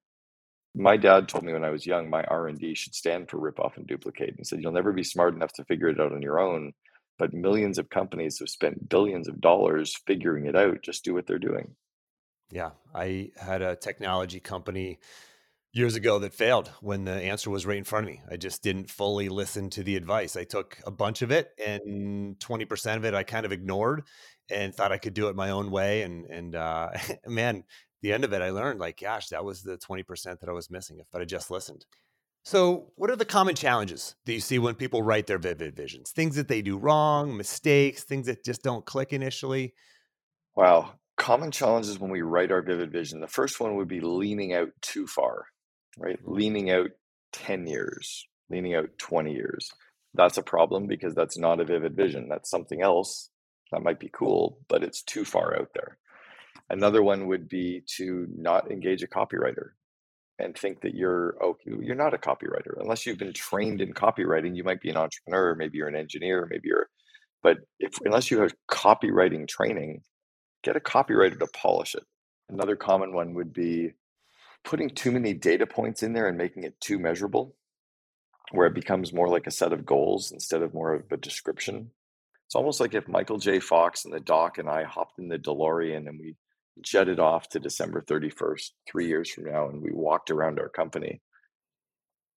My 0.74 0.96
dad 0.96 1.28
told 1.28 1.44
me 1.44 1.52
when 1.52 1.64
I 1.64 1.70
was 1.70 1.86
young, 1.86 2.10
my 2.10 2.22
R 2.24 2.46
and 2.46 2.58
D 2.58 2.74
should 2.74 2.94
stand 2.94 3.30
for 3.30 3.38
rip 3.38 3.58
off 3.58 3.76
and 3.76 3.86
duplicate, 3.86 4.36
and 4.36 4.46
said 4.46 4.60
you'll 4.62 4.72
never 4.72 4.92
be 4.92 5.02
smart 5.02 5.34
enough 5.34 5.52
to 5.54 5.64
figure 5.64 5.88
it 5.88 6.00
out 6.00 6.12
on 6.12 6.22
your 6.22 6.38
own. 6.38 6.72
But 7.18 7.34
millions 7.34 7.78
of 7.78 7.88
companies 7.88 8.38
have 8.38 8.48
spent 8.48 8.88
billions 8.88 9.26
of 9.26 9.40
dollars 9.40 9.96
figuring 10.06 10.46
it 10.46 10.54
out. 10.54 10.82
Just 10.82 11.04
do 11.04 11.14
what 11.14 11.26
they're 11.26 11.38
doing. 11.38 11.74
Yeah, 12.50 12.70
I 12.94 13.30
had 13.36 13.62
a 13.62 13.76
technology 13.76 14.40
company 14.40 14.98
years 15.72 15.94
ago 15.96 16.18
that 16.18 16.32
failed 16.32 16.68
when 16.80 17.04
the 17.04 17.12
answer 17.12 17.50
was 17.50 17.66
right 17.66 17.76
in 17.76 17.84
front 17.84 18.06
of 18.06 18.12
me. 18.12 18.22
I 18.30 18.36
just 18.36 18.62
didn't 18.62 18.90
fully 18.90 19.28
listen 19.28 19.68
to 19.70 19.82
the 19.82 19.96
advice. 19.96 20.34
I 20.36 20.44
took 20.44 20.78
a 20.86 20.90
bunch 20.90 21.20
of 21.22 21.30
it 21.30 21.50
and 21.64 22.38
20% 22.38 22.96
of 22.96 23.04
it 23.04 23.14
I 23.14 23.22
kind 23.22 23.44
of 23.44 23.52
ignored 23.52 24.04
and 24.50 24.74
thought 24.74 24.92
I 24.92 24.98
could 24.98 25.14
do 25.14 25.28
it 25.28 25.36
my 25.36 25.50
own 25.50 25.70
way 25.70 26.02
and 26.02 26.24
and 26.26 26.54
uh, 26.54 26.90
man, 27.26 27.64
the 28.00 28.12
end 28.12 28.24
of 28.24 28.32
it 28.32 28.40
I 28.40 28.50
learned 28.50 28.80
like 28.80 29.00
gosh, 29.00 29.28
that 29.28 29.44
was 29.44 29.62
the 29.62 29.76
20% 29.76 30.40
that 30.40 30.48
I 30.48 30.52
was 30.52 30.70
missing 30.70 30.98
if 31.00 31.14
I 31.14 31.24
just 31.24 31.50
listened. 31.50 31.84
So, 32.44 32.92
what 32.94 33.10
are 33.10 33.16
the 33.16 33.26
common 33.26 33.54
challenges 33.54 34.16
that 34.24 34.32
you 34.32 34.40
see 34.40 34.58
when 34.58 34.74
people 34.74 35.02
write 35.02 35.26
their 35.26 35.38
vivid 35.38 35.76
visions? 35.76 36.12
Things 36.12 36.34
that 36.36 36.48
they 36.48 36.62
do 36.62 36.78
wrong, 36.78 37.36
mistakes, 37.36 38.04
things 38.04 38.26
that 38.26 38.42
just 38.42 38.62
don't 38.62 38.86
click 38.86 39.12
initially? 39.12 39.74
Wow 40.56 40.97
common 41.18 41.50
challenges 41.50 41.98
when 41.98 42.10
we 42.10 42.22
write 42.22 42.52
our 42.52 42.62
vivid 42.62 42.92
vision 42.92 43.20
the 43.20 43.26
first 43.26 43.60
one 43.60 43.76
would 43.76 43.88
be 43.88 44.00
leaning 44.00 44.54
out 44.54 44.70
too 44.80 45.06
far 45.06 45.46
right 45.98 46.18
leaning 46.24 46.70
out 46.70 46.90
10 47.32 47.66
years 47.66 48.26
leaning 48.50 48.74
out 48.74 48.88
20 48.98 49.32
years 49.32 49.70
that's 50.14 50.38
a 50.38 50.42
problem 50.42 50.86
because 50.86 51.14
that's 51.14 51.38
not 51.38 51.60
a 51.60 51.64
vivid 51.64 51.94
vision 51.94 52.28
that's 52.28 52.50
something 52.50 52.82
else 52.82 53.30
that 53.72 53.82
might 53.82 54.00
be 54.00 54.10
cool 54.12 54.58
but 54.68 54.82
it's 54.82 55.02
too 55.02 55.24
far 55.24 55.58
out 55.58 55.68
there 55.74 55.98
Another 56.70 57.02
one 57.02 57.28
would 57.28 57.48
be 57.48 57.82
to 57.96 58.26
not 58.36 58.70
engage 58.70 59.02
a 59.02 59.06
copywriter 59.08 59.70
and 60.38 60.56
think 60.56 60.82
that 60.82 60.94
you're 60.94 61.36
oh, 61.42 61.50
okay. 61.50 61.76
You're 61.80 61.94
not 61.96 62.14
a 62.14 62.18
copywriter 62.18 62.78
unless 62.78 63.06
you've 63.06 63.18
been 63.18 63.32
trained 63.32 63.80
in 63.80 63.92
copywriting. 63.94 64.54
You 64.54 64.64
might 64.64 64.80
be 64.80 64.90
an 64.90 64.96
entrepreneur, 64.96 65.54
maybe 65.54 65.78
you're 65.78 65.88
an 65.88 65.96
engineer, 65.96 66.46
maybe 66.50 66.68
you're, 66.68 66.88
but 67.42 67.58
if 67.80 67.98
unless 68.04 68.30
you 68.30 68.40
have 68.40 68.54
copywriting 68.70 69.48
training, 69.48 70.02
get 70.68 70.76
a 70.76 70.80
copywriter 70.80 71.38
to 71.38 71.46
polish 71.46 71.94
it. 71.94 72.04
Another 72.50 72.76
common 72.76 73.14
one 73.14 73.32
would 73.34 73.54
be 73.54 73.92
putting 74.64 74.90
too 74.90 75.10
many 75.10 75.32
data 75.32 75.66
points 75.66 76.02
in 76.02 76.12
there 76.12 76.28
and 76.28 76.36
making 76.36 76.64
it 76.64 76.78
too 76.78 76.98
measurable, 76.98 77.56
where 78.52 78.66
it 78.66 78.74
becomes 78.74 79.12
more 79.12 79.28
like 79.28 79.46
a 79.46 79.50
set 79.50 79.72
of 79.72 79.86
goals 79.86 80.30
instead 80.30 80.60
of 80.60 80.74
more 80.74 80.94
of 80.94 81.10
a 81.10 81.16
description. 81.16 81.90
It's 82.46 82.54
almost 82.54 82.80
like 82.80 82.94
if 82.94 83.08
Michael 83.08 83.38
J. 83.38 83.60
Fox 83.60 84.04
and 84.04 84.12
the 84.12 84.20
doc 84.20 84.58
and 84.58 84.68
I 84.68 84.84
hopped 84.84 85.18
in 85.18 85.28
the 85.28 85.38
DeLorean 85.38 86.06
and 86.06 86.18
we 86.18 86.36
jetted 86.82 87.18
off 87.18 87.48
to 87.50 87.60
December 87.60 88.02
31st, 88.02 88.70
three 88.90 89.08
years 89.08 89.30
from 89.30 89.44
now, 89.44 89.68
and 89.68 89.80
we 89.80 89.90
walked 89.90 90.30
around 90.30 90.58
our 90.58 90.68
company. 90.68 91.22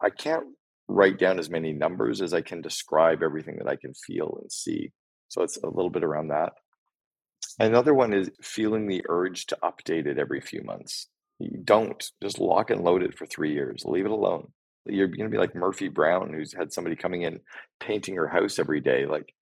I 0.02 0.10
can't 0.10 0.46
write 0.88 1.20
down 1.20 1.38
as 1.38 1.50
many 1.50 1.74
numbers 1.74 2.22
as 2.22 2.34
I 2.34 2.42
can 2.42 2.62
describe 2.62 3.24
everything 3.24 3.58
that 3.58 3.68
I 3.68 3.76
can 3.76 3.94
feel 3.94 4.38
and 4.42 4.52
see. 4.52 4.92
So 5.28 5.44
it's 5.44 5.58
a 5.58 5.68
little 5.68 5.90
bit 5.90 6.04
around 6.04 6.30
that. 6.30 6.54
Another 7.60 7.94
one 7.94 8.14
is 8.14 8.32
feeling 8.42 8.88
the 8.88 9.04
urge 9.10 9.46
to 9.48 9.58
update 9.64 10.06
it 10.06 10.18
every 10.18 10.42
few 10.42 10.64
months. 10.64 11.08
You 11.40 11.58
don't 11.64 12.04
just 12.22 12.40
lock 12.40 12.70
and 12.70 12.84
load 12.84 13.04
it 13.04 13.18
for 13.18 13.26
three 13.26 13.54
years. 13.54 13.84
Leave 13.86 14.06
it 14.06 14.12
alone. 14.12 14.52
You're 14.86 15.08
going 15.08 15.30
to 15.30 15.30
be 15.30 15.38
like 15.38 15.56
Murphy 15.56 15.88
Brown, 15.88 16.34
who's 16.34 16.54
had 16.54 16.74
somebody 16.74 16.96
coming 16.96 17.24
in 17.24 17.40
painting 17.80 18.16
her 18.16 18.28
house 18.28 18.60
every 18.60 18.82
day. 18.82 19.06
Like, 19.06 19.34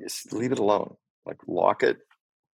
just 0.00 0.32
leave 0.32 0.52
it 0.52 0.58
alone. 0.58 0.94
Like, 1.26 1.38
lock 1.46 1.82
it, 1.82 1.98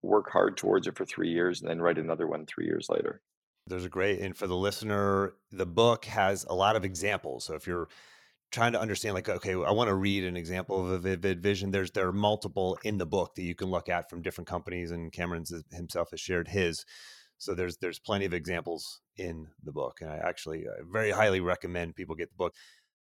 work 0.01 0.29
hard 0.31 0.57
towards 0.57 0.87
it 0.87 0.97
for 0.97 1.05
three 1.05 1.31
years, 1.31 1.61
and 1.61 1.69
then 1.69 1.81
write 1.81 1.97
another 1.97 2.27
one 2.27 2.45
three 2.45 2.65
years 2.65 2.87
later. 2.89 3.21
There's 3.67 3.85
a 3.85 3.89
great, 3.89 4.19
and 4.19 4.37
for 4.37 4.45
the 4.45 4.55
listener, 4.55 5.33
the 5.51 5.65
book 5.65 6.05
has 6.05 6.45
a 6.47 6.53
lot 6.53 6.75
of 6.75 6.85
examples. 6.85 7.45
So 7.45 7.55
if 7.55 7.65
you're 7.65 7.87
trying 8.55 8.71
to 8.71 8.79
understand, 8.79 9.13
like, 9.13 9.27
okay, 9.27 9.51
I 9.51 9.71
want 9.71 9.89
to 9.89 9.95
read 9.95 10.23
an 10.23 10.37
example 10.37 10.79
of 10.79 10.89
a 10.89 10.97
vivid 10.97 11.43
vision, 11.43 11.71
there's 11.71 11.91
there 11.91 12.07
are 12.07 12.13
multiple 12.13 12.79
in 12.83 12.97
the 12.97 13.05
book 13.05 13.35
that 13.35 13.43
you 13.43 13.53
can 13.53 13.69
look 13.69 13.89
at 13.89 14.09
from 14.09 14.21
different 14.21 14.47
companies, 14.47 14.91
and 14.91 15.11
Cameron's 15.11 15.53
himself 15.71 16.11
has 16.11 16.21
shared 16.21 16.47
his. 16.47 16.85
So 17.37 17.53
there's 17.53 17.77
there's 17.77 17.99
plenty 17.99 18.23
of 18.23 18.33
examples 18.33 19.01
in 19.17 19.47
the 19.61 19.73
book, 19.73 19.97
and 19.99 20.09
I 20.09 20.17
actually 20.17 20.65
I 20.67 20.81
very 20.89 21.11
highly 21.11 21.41
recommend 21.41 21.97
people 21.97 22.15
get 22.15 22.29
the 22.29 22.37
book. 22.37 22.55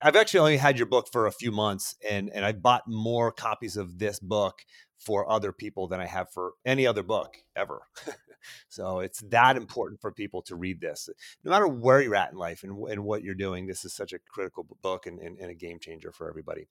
I've 0.01 0.15
actually 0.15 0.39
only 0.39 0.57
had 0.57 0.77
your 0.77 0.87
book 0.87 1.09
for 1.11 1.27
a 1.27 1.31
few 1.31 1.51
months, 1.51 1.95
and 2.09 2.29
and 2.33 2.45
I 2.45 2.53
bought 2.53 2.83
more 2.87 3.31
copies 3.31 3.75
of 3.75 3.99
this 3.99 4.19
book 4.19 4.61
for 4.97 5.29
other 5.29 5.51
people 5.51 5.89
than 5.89 5.99
I 5.99 6.05
have 6.05 6.31
for 6.31 6.53
any 6.65 6.87
other 6.87 7.03
book 7.03 7.35
ever. 7.57 7.81
so 8.69 8.99
it's 8.99 9.21
that 9.30 9.58
important 9.58 10.01
for 10.01 10.12
people 10.12 10.41
to 10.43 10.56
read 10.56 10.82
this, 10.82 11.10
no 11.43 11.51
matter 11.51 11.67
where 11.67 12.01
you're 12.01 12.15
at 12.15 12.32
in 12.32 12.38
life 12.38 12.63
and, 12.63 12.77
and 12.89 13.04
what 13.04 13.23
you're 13.23 13.36
doing. 13.36 13.67
This 13.67 13.86
is 13.86 13.93
such 13.93 14.13
a 14.13 14.19
critical 14.19 14.65
book 14.82 15.06
and, 15.06 15.19
and, 15.19 15.38
and 15.39 15.51
a 15.51 15.56
game 15.56 15.80
changer 15.80 16.12
for 16.12 16.30
everybody. 16.30 16.67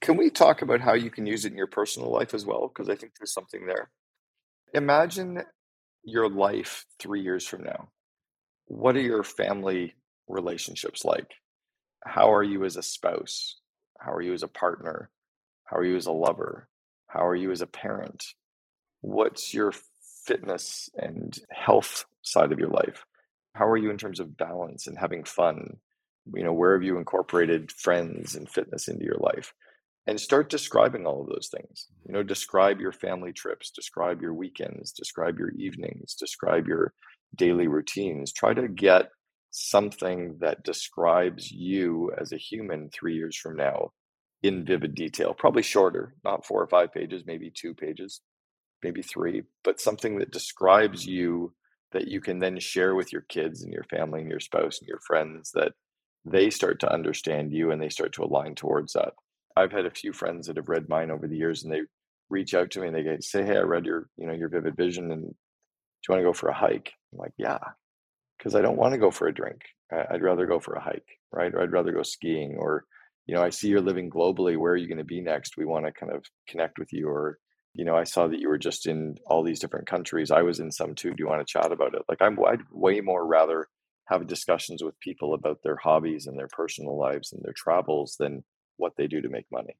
Can 0.00 0.16
we 0.16 0.30
talk 0.30 0.62
about 0.62 0.80
how 0.80 0.94
you 0.94 1.10
can 1.10 1.26
use 1.26 1.44
it 1.44 1.52
in 1.52 1.58
your 1.58 1.66
personal 1.66 2.10
life 2.10 2.34
as 2.34 2.46
well? 2.46 2.68
Because 2.68 2.88
I 2.88 2.94
think 2.94 3.12
there's 3.18 3.32
something 3.32 3.66
there. 3.66 3.90
Imagine 4.74 5.42
your 6.04 6.28
life 6.28 6.86
three 6.98 7.20
years 7.20 7.46
from 7.46 7.62
now. 7.64 7.88
What 8.66 8.96
are 8.96 9.00
your 9.00 9.22
family 9.22 9.94
relationships 10.28 11.04
like? 11.04 11.30
How 12.04 12.32
are 12.32 12.42
you 12.42 12.64
as 12.64 12.76
a 12.76 12.82
spouse? 12.82 13.60
How 14.00 14.12
are 14.12 14.22
you 14.22 14.32
as 14.32 14.42
a 14.42 14.48
partner? 14.48 15.10
How 15.64 15.76
are 15.76 15.84
you 15.84 15.96
as 15.96 16.06
a 16.06 16.12
lover? 16.12 16.68
How 17.06 17.26
are 17.26 17.36
you 17.36 17.50
as 17.52 17.60
a 17.60 17.66
parent? 17.66 18.24
What's 19.02 19.52
your 19.52 19.72
fitness 20.26 20.88
and 20.96 21.38
health 21.50 22.04
side 22.22 22.52
of 22.52 22.58
your 22.58 22.70
life? 22.70 23.04
How 23.54 23.66
are 23.66 23.76
you 23.76 23.90
in 23.90 23.98
terms 23.98 24.20
of 24.20 24.36
balance 24.36 24.86
and 24.86 24.98
having 24.98 25.24
fun? 25.24 25.76
You 26.34 26.44
know, 26.44 26.52
where 26.52 26.74
have 26.74 26.82
you 26.82 26.98
incorporated 26.98 27.72
friends 27.72 28.34
and 28.34 28.48
fitness 28.48 28.88
into 28.88 29.04
your 29.04 29.18
life? 29.18 29.52
And 30.06 30.20
start 30.20 30.50
describing 30.50 31.06
all 31.06 31.20
of 31.20 31.28
those 31.28 31.48
things. 31.48 31.86
You 32.06 32.12
know, 32.12 32.22
describe 32.22 32.80
your 32.80 32.92
family 32.92 33.32
trips, 33.32 33.70
describe 33.70 34.20
your 34.20 34.34
weekends, 34.34 34.92
describe 34.92 35.38
your 35.38 35.50
evenings, 35.50 36.14
describe 36.14 36.66
your 36.66 36.92
daily 37.36 37.68
routines. 37.68 38.32
Try 38.32 38.54
to 38.54 38.68
get 38.68 39.10
something 39.52 40.38
that 40.40 40.64
describes 40.64 41.50
you 41.50 42.10
as 42.18 42.32
a 42.32 42.38
human 42.38 42.90
three 42.90 43.14
years 43.14 43.36
from 43.36 43.56
now 43.56 43.92
in 44.42 44.64
vivid 44.64 44.94
detail, 44.94 45.34
probably 45.34 45.62
shorter, 45.62 46.14
not 46.24 46.44
four 46.44 46.60
or 46.60 46.66
five 46.66 46.92
pages, 46.92 47.22
maybe 47.26 47.52
two 47.54 47.74
pages, 47.74 48.20
maybe 48.82 49.02
three, 49.02 49.42
but 49.64 49.80
something 49.80 50.18
that 50.18 50.30
describes 50.30 51.02
mm-hmm. 51.02 51.12
you 51.12 51.54
that 51.92 52.08
you 52.08 52.20
can 52.20 52.38
then 52.38 52.58
share 52.58 52.94
with 52.94 53.12
your 53.12 53.22
kids 53.22 53.62
and 53.62 53.72
your 53.72 53.84
family 53.84 54.20
and 54.20 54.30
your 54.30 54.40
spouse 54.40 54.78
and 54.80 54.88
your 54.88 55.00
friends 55.00 55.50
that 55.54 55.72
they 56.24 56.48
start 56.50 56.80
to 56.80 56.92
understand 56.92 57.52
you 57.52 57.70
and 57.70 57.82
they 57.82 57.88
start 57.88 58.12
to 58.14 58.22
align 58.22 58.54
towards 58.54 58.94
that. 58.94 59.12
I've 59.56 59.72
had 59.72 59.84
a 59.84 59.90
few 59.90 60.12
friends 60.12 60.46
that 60.46 60.56
have 60.56 60.68
read 60.68 60.88
mine 60.88 61.10
over 61.10 61.28
the 61.28 61.36
years 61.36 61.64
and 61.64 61.72
they 61.72 61.82
reach 62.30 62.54
out 62.54 62.70
to 62.70 62.80
me 62.80 62.88
and 62.88 62.96
they 62.96 63.18
say, 63.20 63.44
Hey, 63.44 63.58
I 63.58 63.62
read 63.62 63.84
your, 63.84 64.08
you 64.16 64.26
know, 64.26 64.32
your 64.32 64.48
vivid 64.48 64.76
vision 64.76 65.10
and 65.10 65.22
do 65.22 65.28
you 66.08 66.14
want 66.14 66.20
to 66.20 66.28
go 66.28 66.32
for 66.32 66.48
a 66.48 66.54
hike? 66.54 66.92
I'm 67.12 67.18
like, 67.18 67.34
yeah, 67.36 67.58
because 68.38 68.54
I 68.54 68.62
don't 68.62 68.78
want 68.78 68.92
to 68.92 68.98
go 68.98 69.10
for 69.10 69.28
a 69.28 69.34
drink. 69.34 69.60
I'd 70.10 70.22
rather 70.22 70.46
go 70.46 70.58
for 70.58 70.74
a 70.74 70.80
hike, 70.80 71.06
right? 71.30 71.54
Or 71.54 71.60
I'd 71.60 71.72
rather 71.72 71.92
go 71.92 72.02
skiing 72.02 72.56
or 72.56 72.86
you 73.26 73.34
know, 73.34 73.42
I 73.42 73.50
see 73.50 73.68
you're 73.68 73.80
living 73.80 74.10
globally. 74.10 74.56
Where 74.56 74.72
are 74.72 74.76
you 74.76 74.88
going 74.88 74.98
to 74.98 75.04
be 75.04 75.20
next? 75.20 75.56
We 75.56 75.64
want 75.64 75.86
to 75.86 75.92
kind 75.92 76.12
of 76.12 76.24
connect 76.48 76.78
with 76.78 76.92
you. 76.92 77.08
Or, 77.08 77.38
you 77.74 77.84
know, 77.84 77.96
I 77.96 78.04
saw 78.04 78.26
that 78.26 78.38
you 78.38 78.48
were 78.48 78.58
just 78.58 78.86
in 78.86 79.16
all 79.26 79.42
these 79.42 79.60
different 79.60 79.86
countries. 79.86 80.30
I 80.30 80.42
was 80.42 80.60
in 80.60 80.70
some 80.70 80.94
too. 80.94 81.10
Do 81.10 81.16
you 81.18 81.28
want 81.28 81.46
to 81.46 81.50
chat 81.50 81.72
about 81.72 81.94
it? 81.94 82.02
Like, 82.08 82.20
I'm, 82.20 82.38
I'd 82.44 82.60
way 82.70 83.00
more 83.00 83.26
rather 83.26 83.68
have 84.06 84.26
discussions 84.26 84.82
with 84.82 84.98
people 85.00 85.32
about 85.32 85.60
their 85.62 85.76
hobbies 85.76 86.26
and 86.26 86.38
their 86.38 86.48
personal 86.48 86.98
lives 86.98 87.32
and 87.32 87.42
their 87.42 87.54
travels 87.54 88.16
than 88.18 88.44
what 88.76 88.92
they 88.96 89.06
do 89.06 89.22
to 89.22 89.28
make 89.28 89.46
money. 89.50 89.76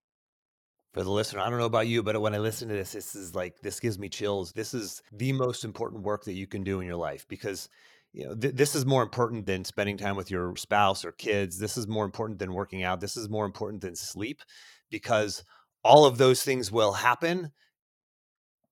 For 0.95 1.03
the 1.03 1.11
listener, 1.11 1.41
I 1.41 1.51
don't 1.51 1.59
know 1.59 1.67
about 1.67 1.87
you, 1.87 2.03
but 2.03 2.21
when 2.21 2.35
I 2.35 2.39
listen 2.39 2.69
to 2.69 2.75
this, 2.75 2.93
this 2.93 3.15
is 3.15 3.35
like, 3.35 3.61
this 3.63 3.81
gives 3.81 3.99
me 3.99 4.09
chills. 4.09 4.53
This 4.53 4.75
is 4.75 5.03
the 5.13 5.33
most 5.33 5.65
important 5.65 6.03
work 6.03 6.25
that 6.25 6.35
you 6.35 6.47
can 6.47 6.63
do 6.63 6.81
in 6.81 6.87
your 6.87 6.97
life 6.97 7.27
because 7.29 7.69
you 8.13 8.27
know 8.27 8.35
th- 8.35 8.55
this 8.55 8.75
is 8.75 8.85
more 8.85 9.03
important 9.03 9.47
than 9.47 9.65
spending 9.65 9.97
time 9.97 10.17
with 10.17 10.31
your 10.31 10.55
spouse 10.57 11.03
or 11.03 11.13
kids 11.13 11.59
this 11.59 11.79
is 11.79 11.89
more 11.89 12.05
important 12.05 12.39
than 12.39 12.53
working 12.53 12.83
out 12.83 13.01
this 13.01 13.17
is 13.17 13.31
more 13.31 13.47
important 13.47 13.81
than 13.81 13.97
sleep 13.97 14.43
because 14.91 15.43
all 15.83 16.05
of 16.05 16.19
those 16.19 16.43
things 16.43 16.71
will 16.71 16.93
happen 16.93 17.51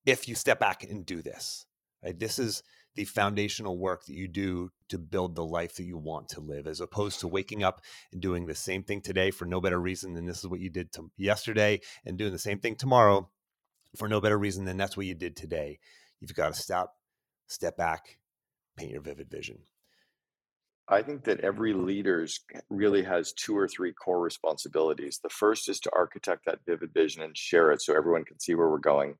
if 0.06 0.28
you 0.28 0.34
step 0.34 0.60
back 0.60 0.82
and 0.84 1.06
do 1.06 1.22
this 1.22 1.66
right 2.04 2.18
this 2.18 2.34
mm-hmm. 2.34 2.48
is 2.48 2.62
the 2.96 3.04
foundational 3.04 3.78
work 3.78 4.04
that 4.06 4.14
you 4.14 4.26
do 4.26 4.70
to 4.88 4.98
build 4.98 5.36
the 5.36 5.44
life 5.44 5.76
that 5.76 5.84
you 5.84 5.96
want 5.96 6.28
to 6.28 6.40
live 6.40 6.66
as 6.66 6.80
opposed 6.80 7.20
to 7.20 7.28
waking 7.28 7.62
up 7.62 7.80
and 8.12 8.20
doing 8.20 8.46
the 8.46 8.54
same 8.54 8.82
thing 8.82 9.00
today 9.00 9.30
for 9.30 9.44
no 9.44 9.60
better 9.60 9.80
reason 9.80 10.14
than 10.14 10.26
this 10.26 10.38
is 10.38 10.48
what 10.48 10.60
you 10.60 10.68
did 10.68 10.92
to 10.92 11.10
yesterday 11.16 11.80
and 12.04 12.18
doing 12.18 12.32
the 12.32 12.38
same 12.38 12.58
thing 12.58 12.74
tomorrow 12.74 13.28
for 13.96 14.08
no 14.08 14.20
better 14.20 14.38
reason 14.38 14.64
than 14.64 14.76
that's 14.76 14.96
what 14.96 15.06
you 15.06 15.14
did 15.14 15.36
today 15.36 15.78
you've 16.20 16.34
got 16.34 16.52
to 16.52 16.60
stop 16.60 16.96
step 17.46 17.76
back 17.76 18.18
paint 18.80 18.92
your 18.92 19.02
vivid 19.02 19.30
vision? 19.30 19.58
I 20.88 21.02
think 21.02 21.24
that 21.24 21.40
every 21.40 21.72
leader 21.72 22.26
really 22.68 23.04
has 23.04 23.32
two 23.32 23.56
or 23.56 23.68
three 23.68 23.92
core 23.92 24.20
responsibilities. 24.20 25.20
The 25.22 25.28
first 25.28 25.68
is 25.68 25.78
to 25.80 25.90
architect 25.94 26.46
that 26.46 26.64
vivid 26.66 26.92
vision 26.92 27.22
and 27.22 27.36
share 27.36 27.70
it 27.70 27.80
so 27.80 27.96
everyone 27.96 28.24
can 28.24 28.40
see 28.40 28.56
where 28.56 28.68
we're 28.68 28.78
going. 28.78 29.14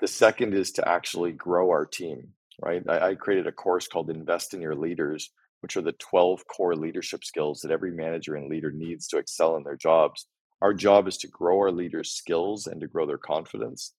The 0.00 0.08
second 0.08 0.54
is 0.54 0.72
to 0.72 0.88
actually 0.88 1.32
grow 1.32 1.70
our 1.70 1.86
team, 1.86 2.28
right? 2.62 2.82
I, 2.88 3.10
I 3.10 3.14
created 3.14 3.46
a 3.46 3.52
course 3.52 3.86
called 3.86 4.10
Invest 4.10 4.54
in 4.54 4.60
Your 4.60 4.74
Leaders, 4.74 5.30
which 5.60 5.76
are 5.76 5.82
the 5.82 5.92
12 5.92 6.42
core 6.46 6.74
leadership 6.74 7.24
skills 7.24 7.60
that 7.60 7.72
every 7.72 7.90
manager 7.90 8.34
and 8.34 8.48
leader 8.48 8.72
needs 8.72 9.06
to 9.08 9.18
excel 9.18 9.56
in 9.56 9.62
their 9.62 9.76
jobs. 9.76 10.26
Our 10.62 10.74
job 10.74 11.08
is 11.08 11.18
to 11.18 11.28
grow 11.28 11.58
our 11.58 11.72
leaders' 11.72 12.12
skills 12.12 12.66
and 12.66 12.80
to 12.80 12.86
grow 12.86 13.06
their 13.06 13.18
confidence. 13.18 13.94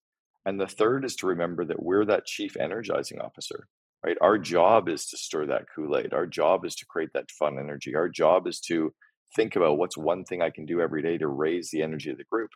And 0.46 0.60
the 0.60 0.68
third 0.68 1.06
is 1.06 1.16
to 1.18 1.28
remember 1.28 1.66
that 1.66 1.84
we're 1.84 2.06
that 2.06 2.26
chief 2.26 2.58
energizing 2.58 3.20
officer 3.20 3.68
right? 4.06 4.18
Our 4.22 4.38
job 4.38 4.90
is 4.90 5.06
to 5.08 5.18
stir 5.18 5.48
that 5.48 5.66
Kool 5.74 5.98
Aid. 5.98 6.14
Our 6.14 6.26
job 6.26 6.66
is 6.66 6.76
to 6.76 6.86
create 6.86 7.10
that 7.14 7.32
fun 7.32 7.60
energy. 7.60 7.96
Our 7.96 8.10
job 8.10 8.48
is 8.48 8.60
to 8.62 8.94
think 9.36 9.56
about 9.56 9.78
what's 9.78 9.98
one 9.98 10.24
thing 10.24 10.42
I 10.42 10.50
can 10.50 10.66
do 10.66 10.82
every 10.82 11.02
day 11.02 11.18
to 11.18 11.28
raise 11.28 11.70
the 11.70 11.82
energy 11.82 12.10
of 12.10 12.18
the 12.18 12.24
group. 12.26 12.50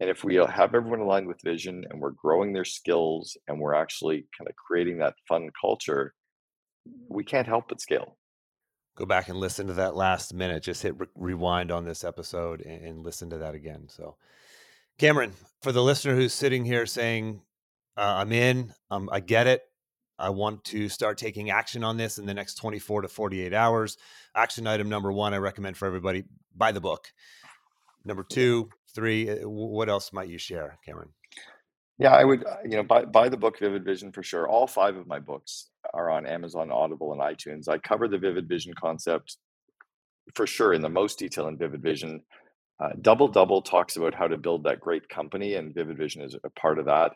And 0.00 0.08
if 0.08 0.22
we 0.22 0.36
have 0.36 0.74
everyone 0.74 1.00
aligned 1.00 1.26
with 1.26 1.42
vision 1.42 1.84
and 1.90 2.00
we're 2.00 2.12
growing 2.12 2.52
their 2.52 2.64
skills 2.64 3.36
and 3.48 3.58
we're 3.58 3.74
actually 3.74 4.26
kind 4.36 4.48
of 4.48 4.54
creating 4.54 4.98
that 4.98 5.14
fun 5.26 5.50
culture, 5.60 6.14
we 7.08 7.24
can't 7.24 7.48
help 7.48 7.68
but 7.68 7.80
scale. 7.80 8.16
Go 8.96 9.06
back 9.06 9.28
and 9.28 9.38
listen 9.38 9.66
to 9.68 9.74
that 9.74 9.96
last 9.96 10.34
minute. 10.34 10.62
Just 10.62 10.82
hit 10.82 10.98
re- 10.98 11.06
rewind 11.16 11.70
on 11.70 11.84
this 11.84 12.04
episode 12.04 12.60
and, 12.60 12.84
and, 12.84 13.04
listen 13.04 13.30
to 13.30 13.38
that 13.38 13.54
again. 13.54 13.88
So, 13.88 14.16
Cameron, 14.98 15.32
for 15.62 15.70
the 15.72 15.82
listener 15.82 16.16
who's 16.16 16.32
sitting 16.32 16.64
here 16.64 16.84
saying, 16.86 17.40
uh, 17.96 18.14
I'm 18.18 18.32
in, 18.32 18.72
um, 18.90 19.08
I 19.12 19.20
get 19.20 19.46
it, 19.46 19.62
I 20.18 20.30
want 20.30 20.64
to 20.64 20.88
start 20.88 21.16
taking 21.16 21.50
action 21.50 21.84
on 21.84 21.96
this 21.96 22.18
in 22.18 22.26
the 22.26 22.34
next 22.34 22.54
24 22.56 23.02
to 23.02 23.08
48 23.08 23.54
hours. 23.54 23.98
Action 24.34 24.66
item 24.66 24.88
number 24.88 25.12
one, 25.12 25.32
I 25.32 25.38
recommend 25.38 25.76
for 25.76 25.86
everybody 25.86 26.24
buy 26.56 26.72
the 26.72 26.80
book. 26.80 27.12
Number 28.04 28.24
two, 28.24 28.68
three, 28.98 29.28
eh, 29.28 29.42
what 29.44 29.88
else 29.88 30.12
might 30.12 30.28
you 30.28 30.38
share, 30.38 30.78
Cameron? 30.84 31.10
Yeah, 31.98 32.12
I 32.12 32.24
would, 32.24 32.44
uh, 32.44 32.56
you 32.64 32.76
know, 32.76 32.82
buy 32.84 33.04
buy 33.04 33.28
the 33.28 33.36
book 33.36 33.58
Vivid 33.60 33.84
Vision 33.84 34.12
for 34.12 34.22
sure. 34.22 34.48
All 34.48 34.66
5 34.66 34.96
of 34.96 35.06
my 35.06 35.20
books 35.20 35.70
are 35.94 36.10
on 36.10 36.26
Amazon, 36.26 36.70
Audible, 36.72 37.12
and 37.12 37.20
iTunes. 37.20 37.68
I 37.68 37.78
cover 37.78 38.08
the 38.08 38.18
Vivid 38.18 38.48
Vision 38.48 38.74
concept 38.80 39.36
for 40.34 40.46
sure 40.46 40.72
in 40.74 40.82
the 40.82 40.88
most 40.88 41.18
detail 41.18 41.48
in 41.48 41.58
Vivid 41.58 41.82
Vision. 41.82 42.22
Uh, 42.80 42.90
Double 43.00 43.28
Double 43.28 43.62
talks 43.62 43.96
about 43.96 44.14
how 44.14 44.28
to 44.28 44.38
build 44.38 44.64
that 44.64 44.80
great 44.80 45.08
company, 45.08 45.54
and 45.54 45.74
Vivid 45.74 45.98
Vision 45.98 46.22
is 46.22 46.36
a 46.44 46.50
part 46.50 46.78
of 46.78 46.86
that. 46.86 47.12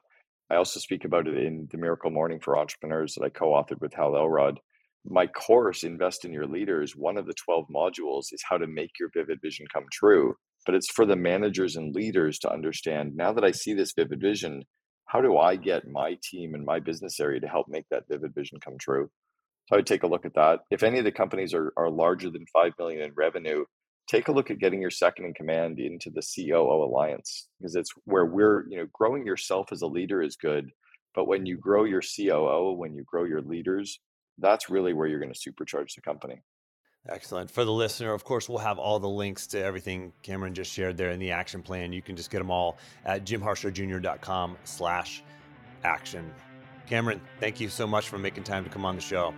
I 0.50 0.56
also 0.56 0.80
speak 0.80 1.04
about 1.04 1.28
it 1.28 1.36
in 1.36 1.68
the 1.72 1.78
Miracle 1.78 2.10
Morning 2.10 2.40
for 2.40 2.58
Entrepreneurs 2.58 3.14
that 3.14 3.24
I 3.24 3.30
co-authored 3.30 3.80
with 3.80 3.94
Hal 3.94 4.16
Elrod. 4.16 4.60
My 5.06 5.26
course, 5.26 5.84
Invest 5.84 6.24
in 6.24 6.32
Your 6.32 6.46
Leaders, 6.46 6.96
one 6.96 7.16
of 7.18 7.26
the 7.26 7.34
12 7.34 7.66
modules 7.74 8.32
is 8.32 8.44
how 8.48 8.58
to 8.58 8.66
make 8.66 8.92
your 9.00 9.10
vivid 9.14 9.40
vision 9.42 9.66
come 9.72 9.86
true. 9.92 10.36
But 10.64 10.74
it's 10.74 10.90
for 10.90 11.06
the 11.06 11.16
managers 11.16 11.76
and 11.76 11.94
leaders 11.94 12.38
to 12.40 12.52
understand 12.52 13.16
now 13.16 13.32
that 13.32 13.44
I 13.44 13.50
see 13.50 13.74
this 13.74 13.92
vivid 13.96 14.20
vision, 14.20 14.62
how 15.06 15.20
do 15.20 15.36
I 15.36 15.56
get 15.56 15.88
my 15.88 16.16
team 16.22 16.54
and 16.54 16.64
my 16.64 16.80
business 16.80 17.18
area 17.20 17.40
to 17.40 17.48
help 17.48 17.66
make 17.68 17.86
that 17.90 18.04
vivid 18.08 18.34
vision 18.34 18.58
come 18.60 18.78
true? 18.78 19.10
So 19.66 19.76
I 19.76 19.78
would 19.78 19.86
take 19.86 20.02
a 20.02 20.08
look 20.08 20.24
at 20.24 20.34
that. 20.34 20.60
If 20.70 20.82
any 20.82 20.98
of 20.98 21.04
the 21.04 21.12
companies 21.12 21.54
are, 21.54 21.72
are 21.76 21.90
larger 21.90 22.30
than 22.30 22.46
5 22.52 22.72
million 22.78 23.02
in 23.02 23.12
revenue, 23.16 23.64
take 24.08 24.28
a 24.28 24.32
look 24.32 24.50
at 24.50 24.58
getting 24.58 24.80
your 24.80 24.90
second 24.90 25.24
in 25.24 25.34
command 25.34 25.78
into 25.78 26.10
the 26.10 26.22
COO 26.22 26.84
alliance 26.84 27.48
because 27.58 27.76
it's 27.76 27.90
where 28.04 28.26
we're, 28.26 28.66
you 28.68 28.76
know, 28.76 28.86
growing 28.92 29.26
yourself 29.26 29.68
as 29.72 29.82
a 29.82 29.86
leader 29.86 30.22
is 30.22 30.36
good, 30.36 30.70
but 31.14 31.26
when 31.26 31.46
you 31.46 31.56
grow 31.56 31.84
your 31.84 32.02
COO, 32.02 32.72
when 32.72 32.94
you 32.94 33.04
grow 33.04 33.24
your 33.24 33.42
leaders, 33.42 34.00
that's 34.38 34.70
really 34.70 34.92
where 34.92 35.06
you're 35.06 35.20
going 35.20 35.32
to 35.32 35.50
supercharge 35.50 35.94
the 35.94 36.02
company. 36.02 36.42
Excellent. 37.08 37.50
For 37.50 37.64
the 37.64 37.72
listener, 37.72 38.12
of 38.12 38.22
course, 38.22 38.48
we'll 38.48 38.58
have 38.58 38.78
all 38.78 39.00
the 39.00 39.08
links 39.08 39.46
to 39.48 39.62
everything 39.62 40.12
Cameron 40.22 40.54
just 40.54 40.72
shared 40.72 40.96
there 40.96 41.10
in 41.10 41.18
the 41.18 41.32
action 41.32 41.60
plan. 41.60 41.92
You 41.92 42.00
can 42.00 42.14
just 42.14 42.30
get 42.30 42.38
them 42.38 42.50
all 42.50 42.78
at 43.04 43.24
jimharshawjr.com 43.24 44.56
slash 44.64 45.24
action. 45.82 46.32
Cameron, 46.86 47.20
thank 47.40 47.60
you 47.60 47.68
so 47.68 47.86
much 47.86 48.08
for 48.08 48.18
making 48.18 48.44
time 48.44 48.62
to 48.62 48.70
come 48.70 48.84
on 48.84 48.94
the 48.94 49.02
show. 49.02 49.34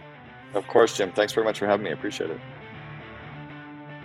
Of 0.53 0.67
course, 0.69 0.97
Jim. 0.97 1.13
Thanks 1.13 1.33
very 1.33 1.47
much 1.47 1.59
for 1.59 1.67
having 1.67 1.85
me. 1.85 1.91
I 1.91 1.95
appreciate 1.95 2.31
it. 2.31 2.41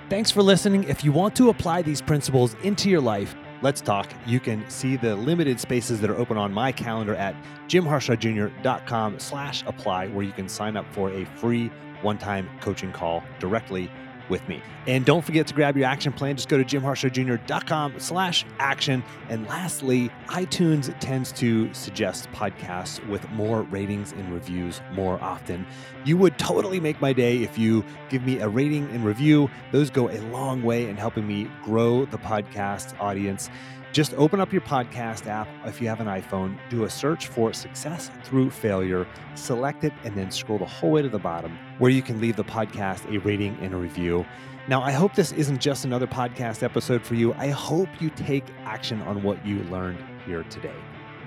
Thanks 0.10 0.32
for 0.32 0.42
listening. 0.42 0.86
If 0.86 1.04
you 1.04 1.12
want 1.12 1.36
to 1.36 1.50
apply 1.50 1.82
these 1.82 2.02
principles 2.02 2.56
into 2.64 2.90
your 2.90 3.02
life, 3.02 3.36
let's 3.62 3.82
talk. 3.82 4.12
You 4.26 4.40
can 4.40 4.68
see 4.70 4.96
the 4.96 5.16
limited 5.16 5.60
spaces 5.60 6.02
that 6.02 6.10
are 6.10 6.18
open 6.18 6.38
on 6.38 6.54
my 6.54 6.72
calendar 6.72 7.16
at 7.16 7.36
jimharshawjr.com 7.68 9.20
slash 9.20 9.64
apply, 9.66 10.08
where 10.08 10.26
you 10.26 10.32
can 10.32 10.50
sign 10.50 10.78
up 10.78 10.86
for 10.92 11.12
a 11.12 11.26
free 11.26 11.72
one-time 12.02 12.50
coaching 12.62 12.92
call 12.92 13.24
directly 13.40 13.92
with 14.30 14.48
me. 14.48 14.62
And 14.88 15.06
don't 15.06 15.24
forget 15.24 15.48
to 15.48 15.54
grab 15.54 15.76
your 15.78 15.86
action 15.86 16.14
plan. 16.14 16.36
Just 16.36 16.50
go 16.50 16.58
to 16.58 16.64
jimharshawjr.com 16.64 18.00
slash 18.00 18.46
action. 18.60 19.04
And 19.30 19.48
lastly, 19.48 20.10
iTunes 20.28 20.94
tends 21.00 21.32
to 21.34 21.74
suggest 21.74 22.30
podcasts 22.32 23.06
with 23.08 23.30
more 23.32 23.64
ratings 23.64 24.12
and 24.12 24.32
reviews 24.34 24.82
more 24.94 25.22
often. 25.22 25.66
You 26.06 26.18
would 26.18 26.38
totally 26.38 26.80
make 26.80 27.02
my 27.02 27.14
day 27.14 27.44
if 27.44 27.58
you 27.58 27.84
give 28.10 28.24
me 28.24 28.40
a 28.40 28.48
rating 28.48 28.90
and 28.92 29.04
review. 29.04 29.50
Those 29.72 29.90
go 29.90 30.10
a 30.10 30.20
long 30.30 30.64
way 30.64 30.90
in 30.90 30.98
helping 30.98 31.28
me 31.28 31.50
grow 31.64 32.06
the 32.06 32.18
podcast 32.18 33.00
audience. 33.00 33.50
Just 33.92 34.14
open 34.14 34.40
up 34.40 34.54
your 34.54 34.62
podcast 34.62 35.26
app 35.26 35.48
if 35.66 35.82
you 35.82 35.88
have 35.88 36.00
an 36.00 36.06
iPhone, 36.06 36.60
do 36.70 36.84
a 36.84 36.90
search 36.90 37.26
for 37.26 37.54
Success 37.54 38.12
Through 38.24 38.52
Failure, 38.52 39.08
select 39.34 39.84
it, 39.84 39.94
and 40.04 40.16
then 40.16 40.30
scroll 40.30 40.60
the 40.60 40.66
whole 40.66 40.92
way 40.92 41.02
to 41.02 41.10
the 41.10 41.18
bottom 41.18 41.58
where 41.80 41.92
you 41.92 42.02
can 42.02 42.22
leave 42.22 42.36
the 42.36 42.44
podcast 42.44 43.12
a 43.14 43.20
rating 43.20 43.58
and 43.62 43.74
a 43.74 43.78
review. 43.78 44.26
Now, 44.68 44.84
I 44.84 44.92
hope 44.92 45.16
this 45.16 45.32
isn't 45.32 45.60
just 45.60 45.84
another 45.84 46.06
podcast 46.06 46.62
episode 46.62 47.04
for 47.04 47.16
you. 47.16 47.34
I 47.34 47.50
hope 47.50 47.90
you 48.00 48.12
take 48.12 48.46
action 48.66 49.02
on 49.04 49.24
what 49.24 49.44
you 49.46 49.64
learned 49.64 49.98
here 50.26 50.44
today. 50.44 50.76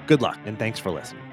Good 0.07 0.23
luck, 0.23 0.39
and 0.45 0.59
thanks 0.59 0.79
for 0.79 0.91
listening. 0.91 1.32